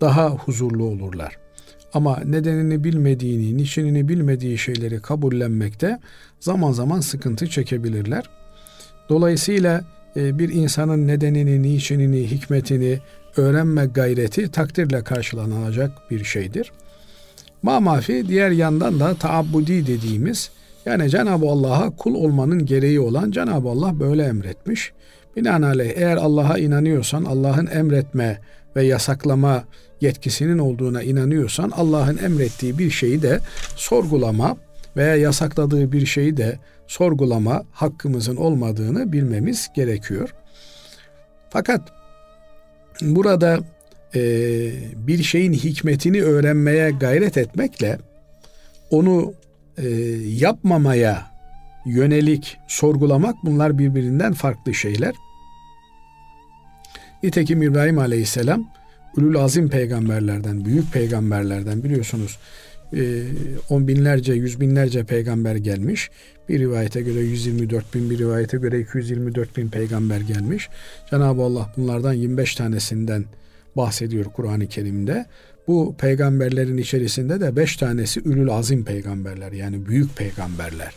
daha 0.00 0.30
huzurlu 0.30 0.84
olurlar. 0.84 1.38
Ama 1.94 2.20
nedenini 2.24 2.84
bilmediğini, 2.84 3.56
niçinini 3.56 4.08
bilmediği 4.08 4.58
şeyleri 4.58 5.00
kabullenmekte 5.02 6.00
zaman 6.40 6.72
zaman 6.72 7.00
sıkıntı 7.00 7.46
çekebilirler. 7.46 8.30
Dolayısıyla 9.08 9.84
e, 10.16 10.38
bir 10.38 10.48
insanın 10.48 11.08
nedenini, 11.08 11.62
niçinini, 11.62 12.30
hikmetini 12.30 12.98
öğrenme 13.36 13.86
gayreti 13.86 14.50
takdirle 14.50 15.04
karşılanacak 15.04 16.10
bir 16.10 16.24
şeydir. 16.24 16.72
Ma 17.62 17.80
mafi 17.80 18.28
diğer 18.28 18.50
yandan 18.50 19.00
da 19.00 19.14
taabbudi 19.14 19.86
dediğimiz 19.86 20.50
yani 20.86 21.10
Cenab-ı 21.10 21.46
Allah'a 21.46 21.96
kul 21.96 22.14
olmanın 22.14 22.66
gereği 22.66 23.00
olan 23.00 23.30
Cenab-ı 23.30 23.68
Allah 23.68 24.00
böyle 24.00 24.24
emretmiş. 24.24 24.92
Binaenaleyh 25.36 25.92
eğer 25.96 26.16
Allah'a 26.16 26.58
inanıyorsan 26.58 27.24
Allah'ın 27.24 27.66
emretme 27.66 28.40
ve 28.76 28.84
yasaklama 28.84 29.64
yetkisinin 30.00 30.58
olduğuna 30.58 31.02
inanıyorsan 31.02 31.70
Allah'ın 31.70 32.18
emrettiği 32.18 32.78
bir 32.78 32.90
şeyi 32.90 33.22
de 33.22 33.40
sorgulama 33.76 34.56
veya 34.96 35.16
yasakladığı 35.16 35.92
bir 35.92 36.06
şeyi 36.06 36.36
de 36.36 36.58
sorgulama 36.86 37.62
hakkımızın 37.72 38.36
olmadığını 38.36 39.12
bilmemiz 39.12 39.68
gerekiyor. 39.74 40.34
Fakat 41.50 41.80
burada 43.02 43.58
e, 44.14 44.20
bir 44.96 45.22
şeyin 45.22 45.52
hikmetini 45.52 46.22
öğrenmeye 46.22 46.90
gayret 46.90 47.36
etmekle 47.36 47.98
onu 48.90 49.34
e, 49.78 49.88
yapmamaya 50.26 51.30
yönelik 51.86 52.56
sorgulamak 52.68 53.36
bunlar 53.44 53.78
birbirinden 53.78 54.32
farklı 54.32 54.74
şeyler. 54.74 55.14
Nitekim 57.22 57.62
İbrahim 57.62 57.98
Aleyhisselam 57.98 58.68
Ülül 59.16 59.36
Azim 59.36 59.68
peygamberlerden, 59.68 60.64
büyük 60.64 60.92
peygamberlerden 60.92 61.84
biliyorsunuz 61.84 62.38
e, 62.96 63.22
on 63.70 63.88
binlerce, 63.88 64.32
yüz 64.32 64.60
binlerce 64.60 65.04
peygamber 65.04 65.56
gelmiş. 65.56 66.10
Bir 66.48 66.58
rivayete 66.60 67.00
göre 67.00 67.20
124 67.20 67.94
bin, 67.94 68.10
bir 68.10 68.18
rivayete 68.18 68.56
göre 68.56 68.80
224 68.80 69.56
bin 69.56 69.68
peygamber 69.68 70.20
gelmiş. 70.20 70.68
Cenab-ı 71.10 71.42
Allah 71.42 71.72
bunlardan 71.76 72.12
25 72.12 72.54
tanesinden 72.54 73.24
bahsediyor 73.76 74.24
Kur'an-ı 74.24 74.66
Kerim'de. 74.66 75.26
Bu 75.66 75.94
peygamberlerin 75.98 76.76
içerisinde 76.76 77.40
de 77.40 77.56
beş 77.56 77.76
tanesi 77.76 78.20
ülül 78.20 78.50
azim 78.50 78.84
peygamberler 78.84 79.52
yani 79.52 79.86
büyük 79.86 80.16
peygamberler. 80.16 80.92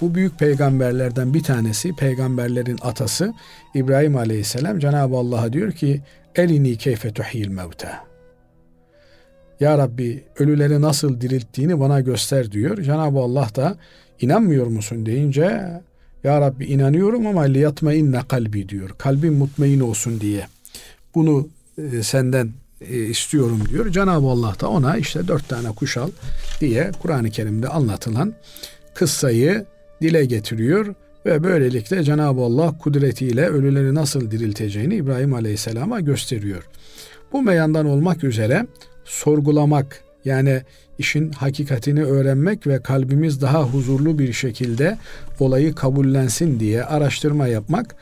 Bu 0.00 0.14
büyük 0.14 0.38
peygamberlerden 0.38 1.34
bir 1.34 1.42
tanesi 1.42 1.96
peygamberlerin 1.96 2.78
atası 2.82 3.34
İbrahim 3.74 4.16
Aleyhisselam 4.16 4.78
Cenab-ı 4.78 5.16
Allah'a 5.16 5.52
diyor 5.52 5.72
ki 5.72 6.00
elini 6.34 6.76
keyfe 6.76 7.12
tuhil 7.12 7.48
mevte. 7.48 7.88
Ya 9.60 9.78
Rabbi 9.78 10.24
ölüleri 10.38 10.80
nasıl 10.80 11.20
dirilttiğini 11.20 11.80
bana 11.80 12.00
göster 12.00 12.52
diyor. 12.52 12.82
Cenab-ı 12.82 13.18
Allah 13.18 13.48
da 13.56 13.76
inanmıyor 14.20 14.66
musun 14.66 15.06
deyince 15.06 15.80
Ya 16.24 16.40
Rabbi 16.40 16.64
inanıyorum 16.64 17.26
ama 17.26 17.42
liyatma 17.42 17.94
inne 17.94 18.20
kalbi 18.28 18.68
diyor. 18.68 18.90
Kalbim 18.98 19.34
mutmain 19.34 19.80
olsun 19.80 20.20
diye. 20.20 20.46
Bunu 21.14 21.48
e, 21.78 22.02
senden 22.02 22.50
e, 22.80 22.96
istiyorum 22.96 23.60
diyor. 23.70 23.90
Cenab-ı 23.90 24.26
Allah 24.26 24.54
da 24.60 24.68
ona 24.68 24.96
işte 24.96 25.28
dört 25.28 25.48
tane 25.48 25.68
kuş 25.68 25.96
al 25.96 26.10
diye 26.60 26.90
Kur'an-ı 27.02 27.30
Kerim'de 27.30 27.68
anlatılan 27.68 28.34
kıssayı 28.94 29.66
dile 30.02 30.24
getiriyor 30.24 30.94
ve 31.26 31.44
böylelikle 31.44 32.04
Cenab-ı 32.04 32.40
Allah 32.40 32.78
kudretiyle 32.78 33.46
ölüleri 33.46 33.94
nasıl 33.94 34.30
dirilteceğini 34.30 34.94
İbrahim 34.94 35.34
Aleyhisselam'a 35.34 36.00
gösteriyor. 36.00 36.68
Bu 37.32 37.42
meyandan 37.42 37.86
olmak 37.86 38.24
üzere 38.24 38.66
sorgulamak 39.04 40.02
Yani 40.24 40.62
işin 40.98 41.32
hakikatini 41.32 42.04
öğrenmek 42.04 42.66
ve 42.66 42.82
kalbimiz 42.82 43.40
daha 43.40 43.62
huzurlu 43.62 44.18
bir 44.18 44.32
şekilde 44.32 44.98
olayı 45.40 45.74
kabullensin 45.74 46.60
diye 46.60 46.84
araştırma 46.84 47.46
yapmak, 47.48 47.96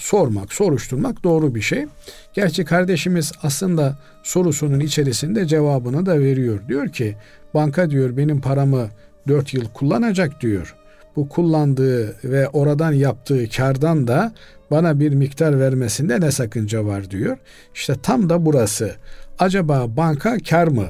sormak, 0.00 0.52
soruşturmak 0.52 1.24
doğru 1.24 1.54
bir 1.54 1.60
şey. 1.60 1.86
Gerçi 2.32 2.64
kardeşimiz 2.64 3.32
aslında 3.42 3.98
sorusunun 4.22 4.80
içerisinde 4.80 5.46
cevabını 5.46 6.06
da 6.06 6.20
veriyor. 6.20 6.60
Diyor 6.68 6.88
ki 6.88 7.16
banka 7.54 7.90
diyor 7.90 8.16
benim 8.16 8.40
paramı 8.40 8.88
4 9.28 9.54
yıl 9.54 9.64
kullanacak 9.74 10.40
diyor. 10.40 10.76
Bu 11.16 11.28
kullandığı 11.28 12.16
ve 12.24 12.48
oradan 12.48 12.92
yaptığı 12.92 13.48
kardan 13.48 14.06
da 14.06 14.32
bana 14.70 15.00
bir 15.00 15.12
miktar 15.12 15.60
vermesinde 15.60 16.20
ne 16.20 16.30
sakınca 16.30 16.84
var 16.84 17.10
diyor. 17.10 17.38
İşte 17.74 17.94
tam 18.02 18.28
da 18.28 18.46
burası. 18.46 18.94
Acaba 19.38 19.96
banka 19.96 20.38
kar 20.48 20.66
mı 20.66 20.86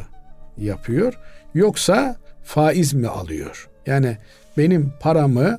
yapıyor 0.58 1.14
yoksa 1.54 2.16
faiz 2.44 2.92
mi 2.92 3.08
alıyor? 3.08 3.68
Yani 3.86 4.16
benim 4.58 4.92
paramı 5.00 5.58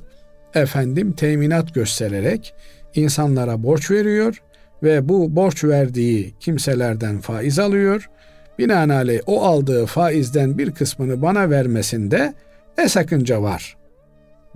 efendim 0.53 1.11
teminat 1.11 1.73
göstererek 1.73 2.53
insanlara 2.95 3.63
borç 3.63 3.91
veriyor 3.91 4.41
ve 4.83 5.09
bu 5.09 5.35
borç 5.35 5.63
verdiği 5.63 6.33
kimselerden 6.39 7.21
faiz 7.21 7.59
alıyor. 7.59 8.09
Binaenaleyh 8.59 9.19
o 9.25 9.43
aldığı 9.43 9.85
faizden 9.85 10.57
bir 10.57 10.71
kısmını 10.71 11.21
bana 11.21 11.49
vermesinde 11.49 12.33
ne 12.77 12.89
sakınca 12.89 13.41
var 13.41 13.77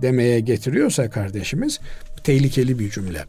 demeye 0.02 0.40
getiriyorsa 0.40 1.10
kardeşimiz 1.10 1.80
tehlikeli 2.24 2.78
bir 2.78 2.90
cümle. 2.90 3.24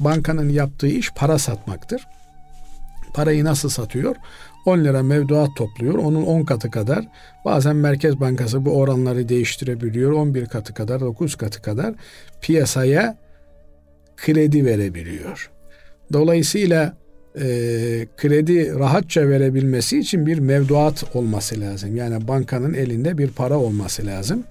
Bankanın 0.00 0.48
yaptığı 0.48 0.86
iş 0.86 1.10
para 1.10 1.38
satmaktır. 1.38 2.06
Parayı 3.14 3.44
nasıl 3.44 3.68
satıyor? 3.68 4.16
10 4.66 4.84
lira 4.84 5.02
mevduat 5.02 5.56
topluyor. 5.56 5.94
Onun 5.94 6.22
10 6.22 6.44
katı 6.44 6.70
kadar 6.70 7.08
bazen 7.44 7.76
Merkez 7.76 8.20
Bankası 8.20 8.64
bu 8.64 8.78
oranları 8.78 9.28
değiştirebiliyor. 9.28 10.12
11 10.12 10.46
katı 10.46 10.74
kadar, 10.74 11.00
9 11.00 11.34
katı 11.34 11.62
kadar 11.62 11.94
piyasaya 12.40 13.16
kredi 14.24 14.64
verebiliyor. 14.64 15.50
Dolayısıyla 16.12 16.96
e, 17.36 17.48
kredi 18.16 18.78
rahatça 18.78 19.28
verebilmesi 19.28 19.98
için 19.98 20.26
bir 20.26 20.38
mevduat 20.38 21.16
olması 21.16 21.60
lazım. 21.60 21.96
Yani 21.96 22.28
bankanın 22.28 22.74
elinde 22.74 23.18
bir 23.18 23.28
para 23.28 23.58
olması 23.58 24.06
lazım. 24.06 24.44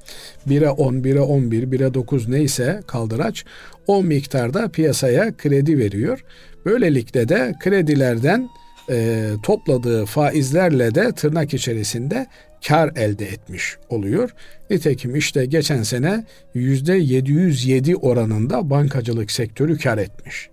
1'e 0.48 0.70
10, 0.70 0.94
1'e 0.94 1.20
11, 1.20 1.64
1'e 1.64 1.94
9 1.94 2.28
neyse 2.28 2.82
kaldıraç 2.88 3.46
o 3.88 4.04
miktarda 4.04 4.70
piyasaya 4.70 5.38
kredi 5.38 5.78
veriyor. 5.78 6.24
Böylelikle 6.66 7.30
de 7.30 7.54
kredilerden 7.60 8.50
e, 8.90 9.28
topladığı 9.44 10.06
faizlerle 10.06 10.96
de 10.96 11.12
tırnak 11.12 11.54
içerisinde 11.54 12.28
kar 12.68 12.92
elde 12.96 13.26
etmiş 13.26 13.78
oluyor. 13.90 14.30
Nitekim 14.70 15.16
işte 15.16 15.46
geçen 15.46 15.84
sene 15.84 16.26
yüzde 16.54 16.94
707 16.94 17.96
oranında 17.96 18.70
bankacılık 18.70 19.32
sektörü 19.32 19.78
kar 19.78 19.98
etmiş. 19.98 20.50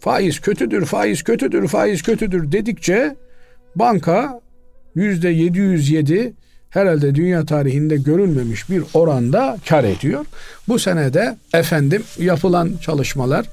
Faiz 0.00 0.40
kötüdür, 0.40 0.84
faiz 0.84 1.22
kötüdür, 1.22 1.68
faiz 1.68 2.02
kötüdür 2.02 2.52
dedikçe 2.52 3.16
banka 3.76 4.40
yüzde 4.94 5.28
707 5.28 6.32
herhalde 6.70 7.14
dünya 7.14 7.46
tarihinde 7.46 7.96
görülmemiş 7.96 8.70
bir 8.70 8.82
oranda 8.94 9.58
kar 9.68 9.84
ediyor. 9.84 10.26
Bu 10.68 10.78
senede 10.78 11.36
efendim 11.54 12.02
yapılan 12.18 12.72
çalışmalar 12.80 13.46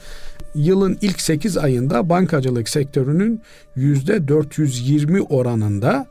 yılın 0.55 0.97
ilk 1.01 1.21
8 1.21 1.57
ayında 1.57 2.09
bankacılık 2.09 2.69
sektörünün 2.69 3.41
yüzde 3.75 4.27
420 4.27 5.21
oranında 5.21 6.07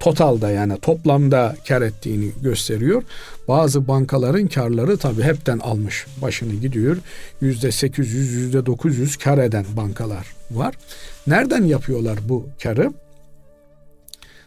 totalda 0.00 0.50
yani 0.50 0.80
toplamda 0.80 1.56
kar 1.68 1.82
ettiğini 1.82 2.30
gösteriyor. 2.42 3.02
Bazı 3.48 3.88
bankaların 3.88 4.46
karları 4.46 4.96
tabi 4.96 5.22
hepten 5.22 5.58
almış 5.58 6.06
başını 6.22 6.54
gidiyor. 6.54 6.96
Yüzde 7.40 7.72
800, 7.72 8.32
yüzde 8.32 8.66
900 8.66 9.16
kar 9.16 9.38
eden 9.38 9.64
bankalar 9.76 10.26
var. 10.50 10.74
Nereden 11.26 11.64
yapıyorlar 11.64 12.18
bu 12.28 12.48
karı? 12.62 12.92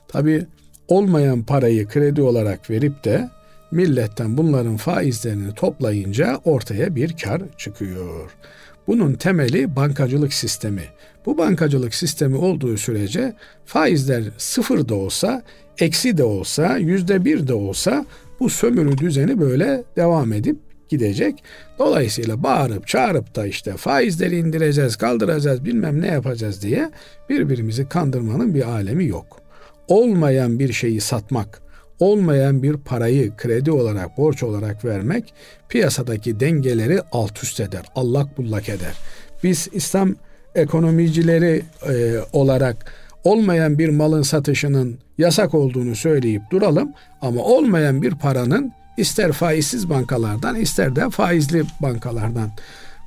Tabi 0.07 0.45
olmayan 0.87 1.43
parayı 1.43 1.87
kredi 1.87 2.21
olarak 2.21 2.69
verip 2.69 3.03
de 3.03 3.29
milletten 3.71 4.37
bunların 4.37 4.77
faizlerini 4.77 5.53
toplayınca 5.53 6.39
ortaya 6.43 6.95
bir 6.95 7.17
kar 7.17 7.41
çıkıyor. 7.57 8.31
Bunun 8.89 9.13
temeli 9.13 9.75
bankacılık 9.75 10.33
sistemi. 10.33 10.83
Bu 11.25 11.37
bankacılık 11.37 11.95
sistemi 11.95 12.35
olduğu 12.35 12.77
sürece 12.77 13.33
faizler 13.65 14.23
sıfır 14.37 14.89
da 14.89 14.95
olsa, 14.95 15.43
eksi 15.77 16.17
de 16.17 16.23
olsa, 16.23 16.77
yüzde 16.77 17.25
bir 17.25 17.47
de 17.47 17.53
olsa 17.53 18.05
bu 18.39 18.49
sömürü 18.49 18.97
düzeni 18.97 19.39
böyle 19.39 19.83
devam 19.95 20.33
edip 20.33 20.57
gidecek. 20.89 21.43
Dolayısıyla 21.79 22.43
bağırıp 22.43 22.87
çağırıp 22.87 23.35
da 23.35 23.47
işte 23.47 23.77
faizleri 23.77 24.37
indireceğiz, 24.37 24.95
kaldıracağız, 24.95 25.65
bilmem 25.65 26.01
ne 26.01 26.07
yapacağız 26.07 26.61
diye 26.61 26.91
birbirimizi 27.29 27.89
kandırmanın 27.89 28.53
bir 28.53 28.63
alemi 28.63 29.05
yok. 29.05 29.41
Olmayan 29.87 30.59
bir 30.59 30.73
şeyi 30.73 31.01
satmak, 31.01 31.61
olmayan 31.99 32.63
bir 32.63 32.77
parayı 32.77 33.37
kredi 33.37 33.71
olarak, 33.71 34.17
borç 34.17 34.43
olarak 34.43 34.85
vermek 34.85 35.33
piyasadaki 35.69 36.39
dengeleri 36.39 37.01
alt 37.11 37.43
üst 37.43 37.59
eder, 37.59 37.85
allak 37.95 38.37
bullak 38.37 38.69
eder. 38.69 38.93
Biz 39.43 39.67
İslam 39.71 40.15
ekonomicileri 40.55 41.61
e, 41.89 42.19
olarak 42.33 42.93
olmayan 43.23 43.79
bir 43.79 43.89
malın 43.89 44.21
satışının 44.21 44.99
yasak 45.17 45.53
olduğunu 45.53 45.95
söyleyip 45.95 46.41
duralım 46.51 46.93
ama 47.21 47.41
olmayan 47.41 48.01
bir 48.01 48.15
paranın 48.15 48.71
ister 48.97 49.31
faizsiz 49.31 49.89
bankalardan 49.89 50.55
ister 50.55 50.95
de 50.95 51.09
faizli 51.09 51.63
bankalardan 51.81 52.51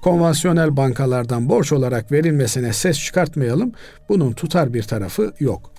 konvansiyonel 0.02 0.76
bankalardan 0.76 1.48
borç 1.48 1.72
olarak 1.72 2.12
verilmesine 2.12 2.72
ses 2.72 2.98
çıkartmayalım. 2.98 3.72
Bunun 4.08 4.32
tutar 4.32 4.74
bir 4.74 4.82
tarafı 4.82 5.32
yok. 5.40 5.72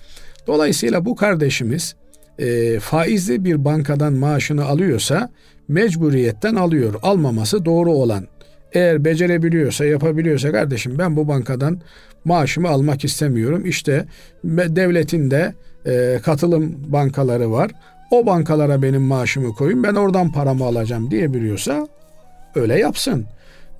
Dolayısıyla 0.46 1.04
bu 1.04 1.16
kardeşimiz 1.16 1.94
e, 2.38 2.80
faizli 2.80 3.44
bir 3.44 3.64
bankadan 3.64 4.12
maaşını 4.12 4.64
alıyorsa 4.64 5.30
mecburiyetten 5.68 6.54
alıyor. 6.54 6.94
Almaması 7.02 7.64
doğru 7.64 7.92
olan. 7.92 8.26
Eğer 8.72 9.04
becerebiliyorsa, 9.04 9.84
yapabiliyorsa 9.84 10.52
kardeşim 10.52 10.98
ben 10.98 11.16
bu 11.16 11.28
bankadan 11.28 11.80
maaşımı 12.24 12.68
almak 12.68 13.04
istemiyorum. 13.04 13.66
İşte 13.66 14.04
devletin 14.44 15.30
de 15.30 15.54
e, 15.86 16.20
katılım 16.24 16.76
bankaları 16.86 17.52
var. 17.52 17.70
O 18.10 18.26
bankalara 18.26 18.82
benim 18.82 19.02
maaşımı 19.02 19.54
koyun 19.54 19.82
ben 19.82 19.94
oradan 19.94 20.32
paramı 20.32 20.64
alacağım 20.64 21.10
diyebiliyorsa 21.10 21.88
öyle 22.54 22.78
yapsın. 22.78 23.24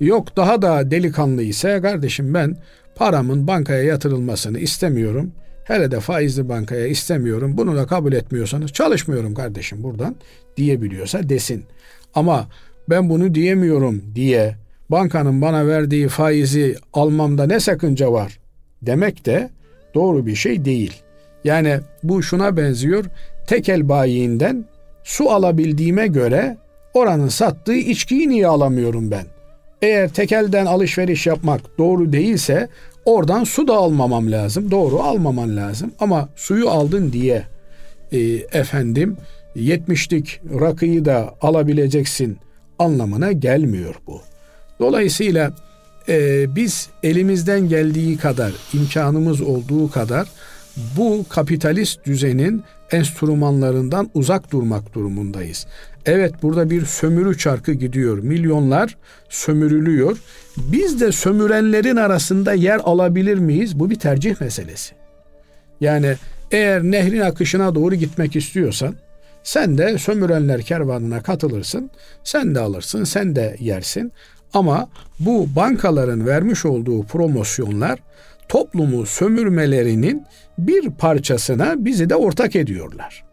Yok 0.00 0.36
daha 0.36 0.62
da 0.62 0.90
delikanlı 0.90 1.42
ise 1.42 1.80
kardeşim 1.82 2.34
ben 2.34 2.56
paramın 2.94 3.46
bankaya 3.46 3.82
yatırılmasını 3.82 4.58
istemiyorum. 4.58 5.32
Hele 5.64 5.90
de 5.90 6.00
faizli 6.00 6.48
bankaya 6.48 6.86
istemiyorum. 6.86 7.56
Bunu 7.56 7.76
da 7.76 7.86
kabul 7.86 8.12
etmiyorsanız 8.12 8.72
çalışmıyorum 8.72 9.34
kardeşim 9.34 9.82
buradan 9.82 10.16
diyebiliyorsa 10.56 11.28
desin. 11.28 11.64
Ama 12.14 12.48
ben 12.90 13.10
bunu 13.10 13.34
diyemiyorum 13.34 14.02
diye 14.14 14.56
bankanın 14.90 15.42
bana 15.42 15.66
verdiği 15.66 16.08
faizi 16.08 16.76
almamda 16.92 17.46
ne 17.46 17.60
sakınca 17.60 18.12
var 18.12 18.38
demek 18.82 19.26
de 19.26 19.50
doğru 19.94 20.26
bir 20.26 20.34
şey 20.34 20.64
değil. 20.64 21.02
Yani 21.44 21.80
bu 22.02 22.22
şuna 22.22 22.56
benziyor. 22.56 23.04
Tekel 23.46 23.88
bayiinden 23.88 24.64
su 25.04 25.30
alabildiğime 25.30 26.06
göre 26.06 26.56
oranın 26.94 27.28
sattığı 27.28 27.74
içkiyi 27.74 28.28
niye 28.28 28.46
alamıyorum 28.46 29.10
ben? 29.10 29.26
Eğer 29.82 30.08
tekelden 30.08 30.66
alışveriş 30.66 31.26
yapmak 31.26 31.78
doğru 31.78 32.12
değilse 32.12 32.68
oradan 33.04 33.44
su 33.44 33.68
da 33.68 33.74
almamam 33.74 34.32
lazım. 34.32 34.70
Doğru 34.70 35.00
almaman 35.00 35.56
lazım. 35.56 35.92
Ama 36.00 36.28
suyu 36.36 36.68
aldın 36.70 37.12
diye 37.12 37.46
e, 38.12 38.18
efendim 38.52 39.16
70'lik 39.56 40.40
rakıyı 40.60 41.04
da 41.04 41.34
alabileceksin 41.40 42.38
anlamına 42.78 43.32
gelmiyor 43.32 43.94
bu. 44.06 44.20
Dolayısıyla 44.80 45.52
e, 46.08 46.46
biz 46.56 46.88
elimizden 47.02 47.68
geldiği 47.68 48.16
kadar, 48.16 48.52
imkanımız 48.74 49.40
olduğu 49.40 49.90
kadar 49.90 50.28
bu 50.96 51.24
kapitalist 51.28 52.06
düzenin 52.06 52.62
enstrümanlarından 52.90 54.10
uzak 54.14 54.52
durmak 54.52 54.94
durumundayız. 54.94 55.66
Evet 56.06 56.34
burada 56.42 56.70
bir 56.70 56.86
sömürü 56.86 57.38
çarkı 57.38 57.72
gidiyor. 57.72 58.18
Milyonlar 58.18 58.96
sömürülüyor. 59.28 60.18
Biz 60.56 61.00
de 61.00 61.12
sömürenlerin 61.12 61.96
arasında 61.96 62.52
yer 62.52 62.80
alabilir 62.84 63.38
miyiz? 63.38 63.78
Bu 63.78 63.90
bir 63.90 63.98
tercih 63.98 64.40
meselesi. 64.40 64.94
Yani 65.80 66.14
eğer 66.50 66.82
nehrin 66.82 67.20
akışına 67.20 67.74
doğru 67.74 67.94
gitmek 67.94 68.36
istiyorsan 68.36 68.94
sen 69.42 69.78
de 69.78 69.98
sömürenler 69.98 70.62
kervanına 70.62 71.22
katılırsın. 71.22 71.90
Sen 72.24 72.54
de 72.54 72.60
alırsın, 72.60 73.04
sen 73.04 73.36
de 73.36 73.56
yersin. 73.60 74.12
Ama 74.54 74.88
bu 75.20 75.48
bankaların 75.56 76.26
vermiş 76.26 76.64
olduğu 76.64 77.02
promosyonlar 77.02 77.98
toplumu 78.48 79.06
sömürmelerinin 79.06 80.26
bir 80.58 80.90
parçasına 80.90 81.84
bizi 81.84 82.10
de 82.10 82.16
ortak 82.16 82.56
ediyorlar. 82.56 83.24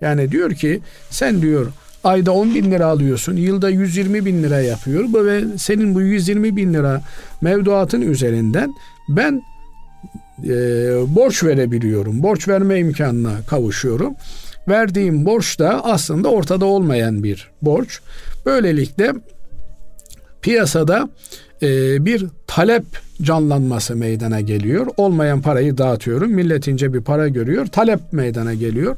Yani 0.00 0.32
diyor 0.32 0.54
ki 0.54 0.80
sen 1.10 1.42
diyor 1.42 1.72
ayda 2.06 2.32
10 2.32 2.54
bin 2.54 2.70
lira 2.70 2.86
alıyorsun, 2.86 3.36
yılda 3.36 3.70
120 3.70 4.24
bin 4.24 4.42
lira 4.42 4.60
yapıyor. 4.60 5.24
Ve 5.24 5.58
senin 5.58 5.94
bu 5.94 6.02
120 6.02 6.56
bin 6.56 6.74
lira 6.74 7.02
mevduatın 7.40 8.00
üzerinden 8.00 8.74
ben 9.08 9.42
e, 10.44 10.50
borç 11.08 11.44
verebiliyorum. 11.44 12.22
Borç 12.22 12.48
verme 12.48 12.78
imkanına 12.78 13.32
kavuşuyorum. 13.46 14.14
Verdiğim 14.68 15.26
borç 15.26 15.58
da 15.58 15.84
aslında 15.84 16.28
ortada 16.28 16.64
olmayan 16.64 17.22
bir 17.22 17.50
borç. 17.62 18.00
Böylelikle 18.46 19.12
piyasada 20.42 21.08
e, 21.62 22.04
bir 22.04 22.26
talep 22.46 22.84
canlanması 23.22 23.96
meydana 23.96 24.40
geliyor. 24.40 24.86
Olmayan 24.96 25.42
parayı 25.42 25.78
dağıtıyorum. 25.78 26.30
Milletince 26.30 26.94
bir 26.94 27.00
para 27.00 27.28
görüyor. 27.28 27.66
Talep 27.66 28.00
meydana 28.12 28.54
geliyor. 28.54 28.96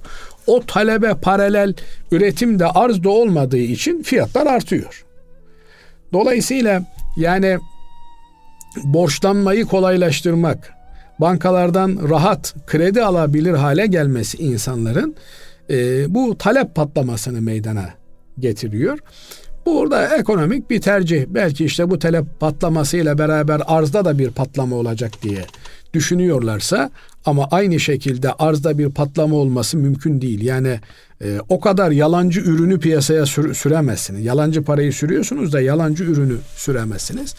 O 0.48 0.60
talebe 0.60 1.14
paralel 1.22 1.74
üretim 2.12 2.58
de 2.58 2.66
arz 2.66 3.04
da 3.04 3.10
olmadığı 3.10 3.58
için 3.58 4.02
fiyatlar 4.02 4.46
artıyor. 4.46 5.04
Dolayısıyla 6.12 6.82
yani 7.16 7.58
borçlanmayı 8.84 9.64
kolaylaştırmak, 9.64 10.74
bankalardan 11.20 11.98
rahat 12.10 12.54
kredi 12.66 13.02
alabilir 13.02 13.52
hale 13.54 13.86
gelmesi 13.86 14.38
insanların 14.38 15.14
e, 15.70 16.14
bu 16.14 16.38
talep 16.38 16.74
patlamasını 16.74 17.40
meydana 17.40 17.88
getiriyor. 18.38 18.98
Burada 19.66 20.16
ekonomik 20.16 20.70
bir 20.70 20.80
tercih. 20.80 21.24
Belki 21.28 21.64
işte 21.64 21.90
bu 21.90 21.98
talep 21.98 22.24
patlamasıyla 22.40 23.18
beraber 23.18 23.62
arzda 23.66 24.04
da 24.04 24.18
bir 24.18 24.30
patlama 24.30 24.76
olacak 24.76 25.12
diye 25.22 25.44
düşünüyorlarsa 25.98 26.90
ama 27.24 27.48
aynı 27.50 27.80
şekilde 27.80 28.32
arzda 28.32 28.78
bir 28.78 28.90
patlama 28.90 29.36
olması 29.36 29.76
mümkün 29.76 30.20
değil. 30.20 30.40
Yani 30.40 30.80
e, 31.22 31.38
o 31.48 31.60
kadar 31.60 31.90
yalancı 31.90 32.40
ürünü 32.40 32.80
piyasaya 32.80 33.26
sür, 33.26 33.54
süremezsiniz. 33.54 34.24
Yalancı 34.24 34.64
parayı 34.64 34.92
sürüyorsunuz 34.92 35.52
da 35.52 35.60
yalancı 35.60 36.04
ürünü 36.04 36.36
süremezsiniz. 36.56 37.34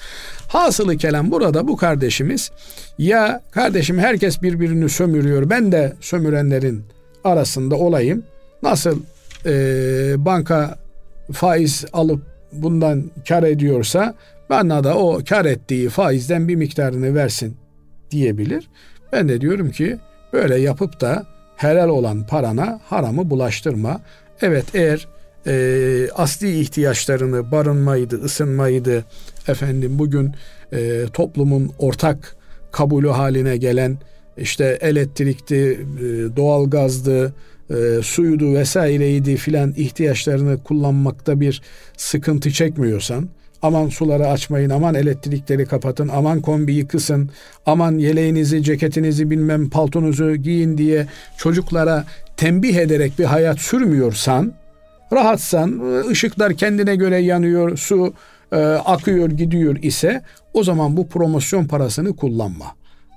Hasılı 0.47 0.97
kelam 0.97 1.31
burada 1.31 1.67
bu 1.67 1.77
kardeşimiz 1.77 2.51
ya 2.97 3.41
kardeşim 3.51 3.99
herkes 3.99 4.41
birbirini 4.41 4.89
sömürüyor 4.89 5.49
ben 5.49 5.71
de 5.71 5.93
sömürenlerin 6.01 6.83
arasında 7.23 7.75
olayım. 7.75 8.23
Nasıl 8.63 8.99
e, 9.45 9.51
banka 10.17 10.79
faiz 11.33 11.85
alıp 11.93 12.21
bundan 12.51 13.11
kar 13.27 13.43
ediyorsa 13.43 14.15
bana 14.49 14.83
da 14.83 14.97
o 14.97 15.19
kar 15.29 15.45
ettiği 15.45 15.89
faizden 15.89 16.47
bir 16.47 16.55
miktarını 16.55 17.15
versin 17.15 17.57
diyebilir. 18.11 18.69
Ben 19.11 19.29
de 19.29 19.41
diyorum 19.41 19.71
ki 19.71 19.97
böyle 20.33 20.55
yapıp 20.55 21.01
da 21.01 21.25
helal 21.55 21.89
olan 21.89 22.27
parana 22.27 22.79
haramı 22.83 23.29
bulaştırma. 23.29 24.01
Evet 24.41 24.65
eğer 24.73 25.07
e, 25.47 26.09
asli 26.15 26.59
ihtiyaçlarını 26.59 27.51
barınmaydı, 27.51 28.23
ısınmaydı, 28.23 29.05
efendim 29.47 29.99
bugün 29.99 30.31
e, 30.73 31.05
toplumun 31.13 31.71
ortak 31.79 32.35
kabulü 32.71 33.09
haline 33.09 33.57
gelen 33.57 33.97
işte 34.37 34.77
elektrikti, 34.81 35.55
e, 35.55 36.35
doğalgazdı, 36.35 37.33
e, 37.69 38.01
suyudu 38.03 38.53
vesaireydi 38.53 39.37
filan 39.37 39.73
ihtiyaçlarını 39.77 40.63
kullanmakta 40.63 41.39
bir 41.39 41.61
sıkıntı 41.97 42.51
çekmiyorsan, 42.51 43.29
aman 43.61 43.89
suları 43.89 44.27
açmayın, 44.27 44.69
aman 44.69 44.95
elektrikleri 44.95 45.65
kapatın, 45.65 46.07
aman 46.07 46.41
kombiyi 46.41 46.87
kısın, 46.87 47.29
aman 47.65 47.97
yeleğinizi, 47.97 48.63
ceketinizi 48.63 49.29
bilmem 49.29 49.69
paltonuzu 49.69 50.35
giyin 50.35 50.77
diye 50.77 51.07
çocuklara 51.37 52.05
tembih 52.37 52.75
ederek 52.75 53.19
bir 53.19 53.25
hayat 53.25 53.59
sürmüyorsan, 53.59 54.53
rahatsan, 55.13 55.81
ışıklar 56.09 56.53
kendine 56.53 56.95
göre 56.95 57.17
yanıyor, 57.17 57.77
su 57.77 58.13
e, 58.51 58.55
akıyor 58.65 59.29
gidiyor 59.29 59.75
ise 59.81 60.21
o 60.53 60.63
zaman 60.63 60.97
bu 60.97 61.07
promosyon 61.07 61.65
parasını 61.65 62.15
kullanma. 62.15 62.65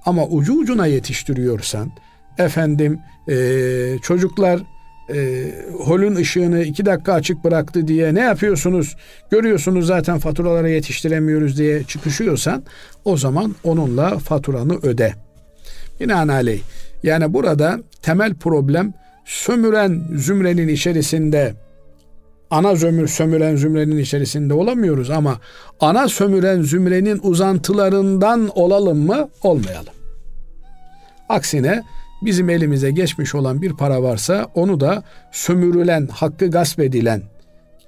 Ama 0.07 0.27
ucu 0.27 0.59
ucuna 0.59 0.87
yetiştiriyorsan, 0.87 1.93
efendim 2.39 3.01
e, 3.29 3.35
çocuklar 4.03 4.61
e, 5.11 5.51
holün 5.79 6.17
ışığını 6.17 6.63
iki 6.63 6.87
dakika 6.87 7.13
açık 7.13 7.45
bıraktı 7.45 7.89
diye 7.89 8.15
ne 8.15 8.21
yapıyorsunuz? 8.21 8.97
Görüyorsunuz 9.31 9.87
zaten 9.87 10.19
faturalara 10.19 10.69
yetiştiremiyoruz 10.69 11.59
diye 11.59 11.85
çıkışıyorsan 11.85 12.63
o 13.05 13.17
zaman 13.17 13.55
onunla 13.65 14.19
faturanı 14.19 14.79
öde. 14.83 15.15
Binaenaleyh 16.01 16.61
yani 17.03 17.35
burada 17.35 17.81
temel 18.03 18.35
problem 18.35 18.95
sömüren 19.25 20.03
zümrenin 20.17 20.69
içerisinde 20.69 21.55
ana 22.51 22.75
zömür 22.77 23.09
sömüren 23.09 23.57
zümrenin 23.57 23.99
içerisinde 23.99 24.55
olamıyoruz 24.55 25.11
ama 25.11 25.41
ana 25.81 26.09
sömüren 26.09 26.63
zümrenin 26.63 27.21
uzantılarından 27.23 28.51
olalım 28.55 28.99
mı? 28.99 29.29
Olmayalım. 29.43 29.93
Aksine 31.29 31.83
bizim 32.25 32.51
elimize 32.51 32.91
geçmiş 32.91 33.35
olan 33.35 33.63
bir 33.63 33.73
para 33.73 34.03
varsa 34.03 34.47
onu 34.55 34.81
da 34.81 35.03
sömürülen, 35.33 36.07
hakkı 36.07 36.51
gasp 36.51 36.81
edilen 36.81 37.23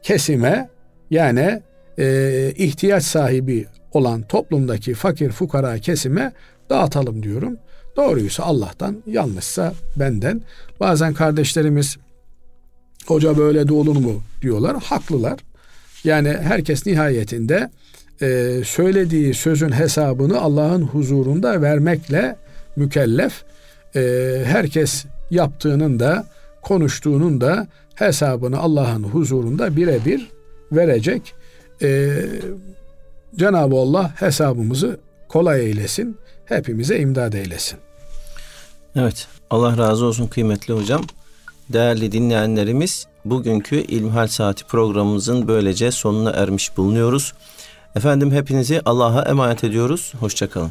kesime 0.02 0.68
yani 1.10 1.62
e, 1.98 2.52
ihtiyaç 2.56 3.04
sahibi 3.04 3.66
olan 3.92 4.22
toplumdaki 4.22 4.94
fakir 4.94 5.30
fukara 5.30 5.78
kesime 5.78 6.32
dağıtalım 6.70 7.22
diyorum. 7.22 7.56
Doğruysa 7.96 8.42
Allah'tan, 8.42 9.02
yanlışsa 9.06 9.74
benden. 9.96 10.42
Bazen 10.80 11.14
kardeşlerimiz 11.14 11.96
hoca 13.06 13.38
böyle 13.38 13.68
de 13.68 13.72
olur 13.72 13.96
mu 13.96 14.22
diyorlar. 14.42 14.82
Haklılar. 14.82 15.38
Yani 16.04 16.28
herkes 16.28 16.86
nihayetinde 16.86 17.70
e, 18.22 18.60
söylediği 18.64 19.34
sözün 19.34 19.72
hesabını 19.72 20.40
Allah'ın 20.40 20.82
huzurunda 20.82 21.62
vermekle 21.62 22.36
mükellef 22.76 23.44
e, 23.96 24.00
herkes 24.44 25.04
yaptığının 25.30 26.00
da 26.00 26.26
konuştuğunun 26.62 27.40
da 27.40 27.66
hesabını 27.94 28.58
Allah'ın 28.58 29.02
huzurunda 29.02 29.76
birebir 29.76 30.28
verecek. 30.72 31.34
E, 31.82 32.20
Cenab-ı 33.36 33.76
Allah 33.76 34.12
hesabımızı 34.16 35.00
kolay 35.28 35.60
eylesin. 35.60 36.16
Hepimize 36.44 36.98
imdad 36.98 37.32
eylesin. 37.32 37.78
Evet. 38.96 39.28
Allah 39.50 39.78
razı 39.78 40.04
olsun 40.04 40.26
kıymetli 40.26 40.74
hocam. 40.74 41.02
Değerli 41.68 42.12
dinleyenlerimiz 42.12 43.06
bugünkü 43.24 43.76
İlmihal 43.76 44.26
Saati 44.26 44.66
programımızın 44.66 45.48
böylece 45.48 45.90
sonuna 45.90 46.30
ermiş 46.30 46.76
bulunuyoruz. 46.76 47.34
Efendim 47.96 48.30
hepinizi 48.30 48.80
Allah'a 48.84 49.22
emanet 49.22 49.64
ediyoruz. 49.64 50.12
Hoşçakalın. 50.20 50.70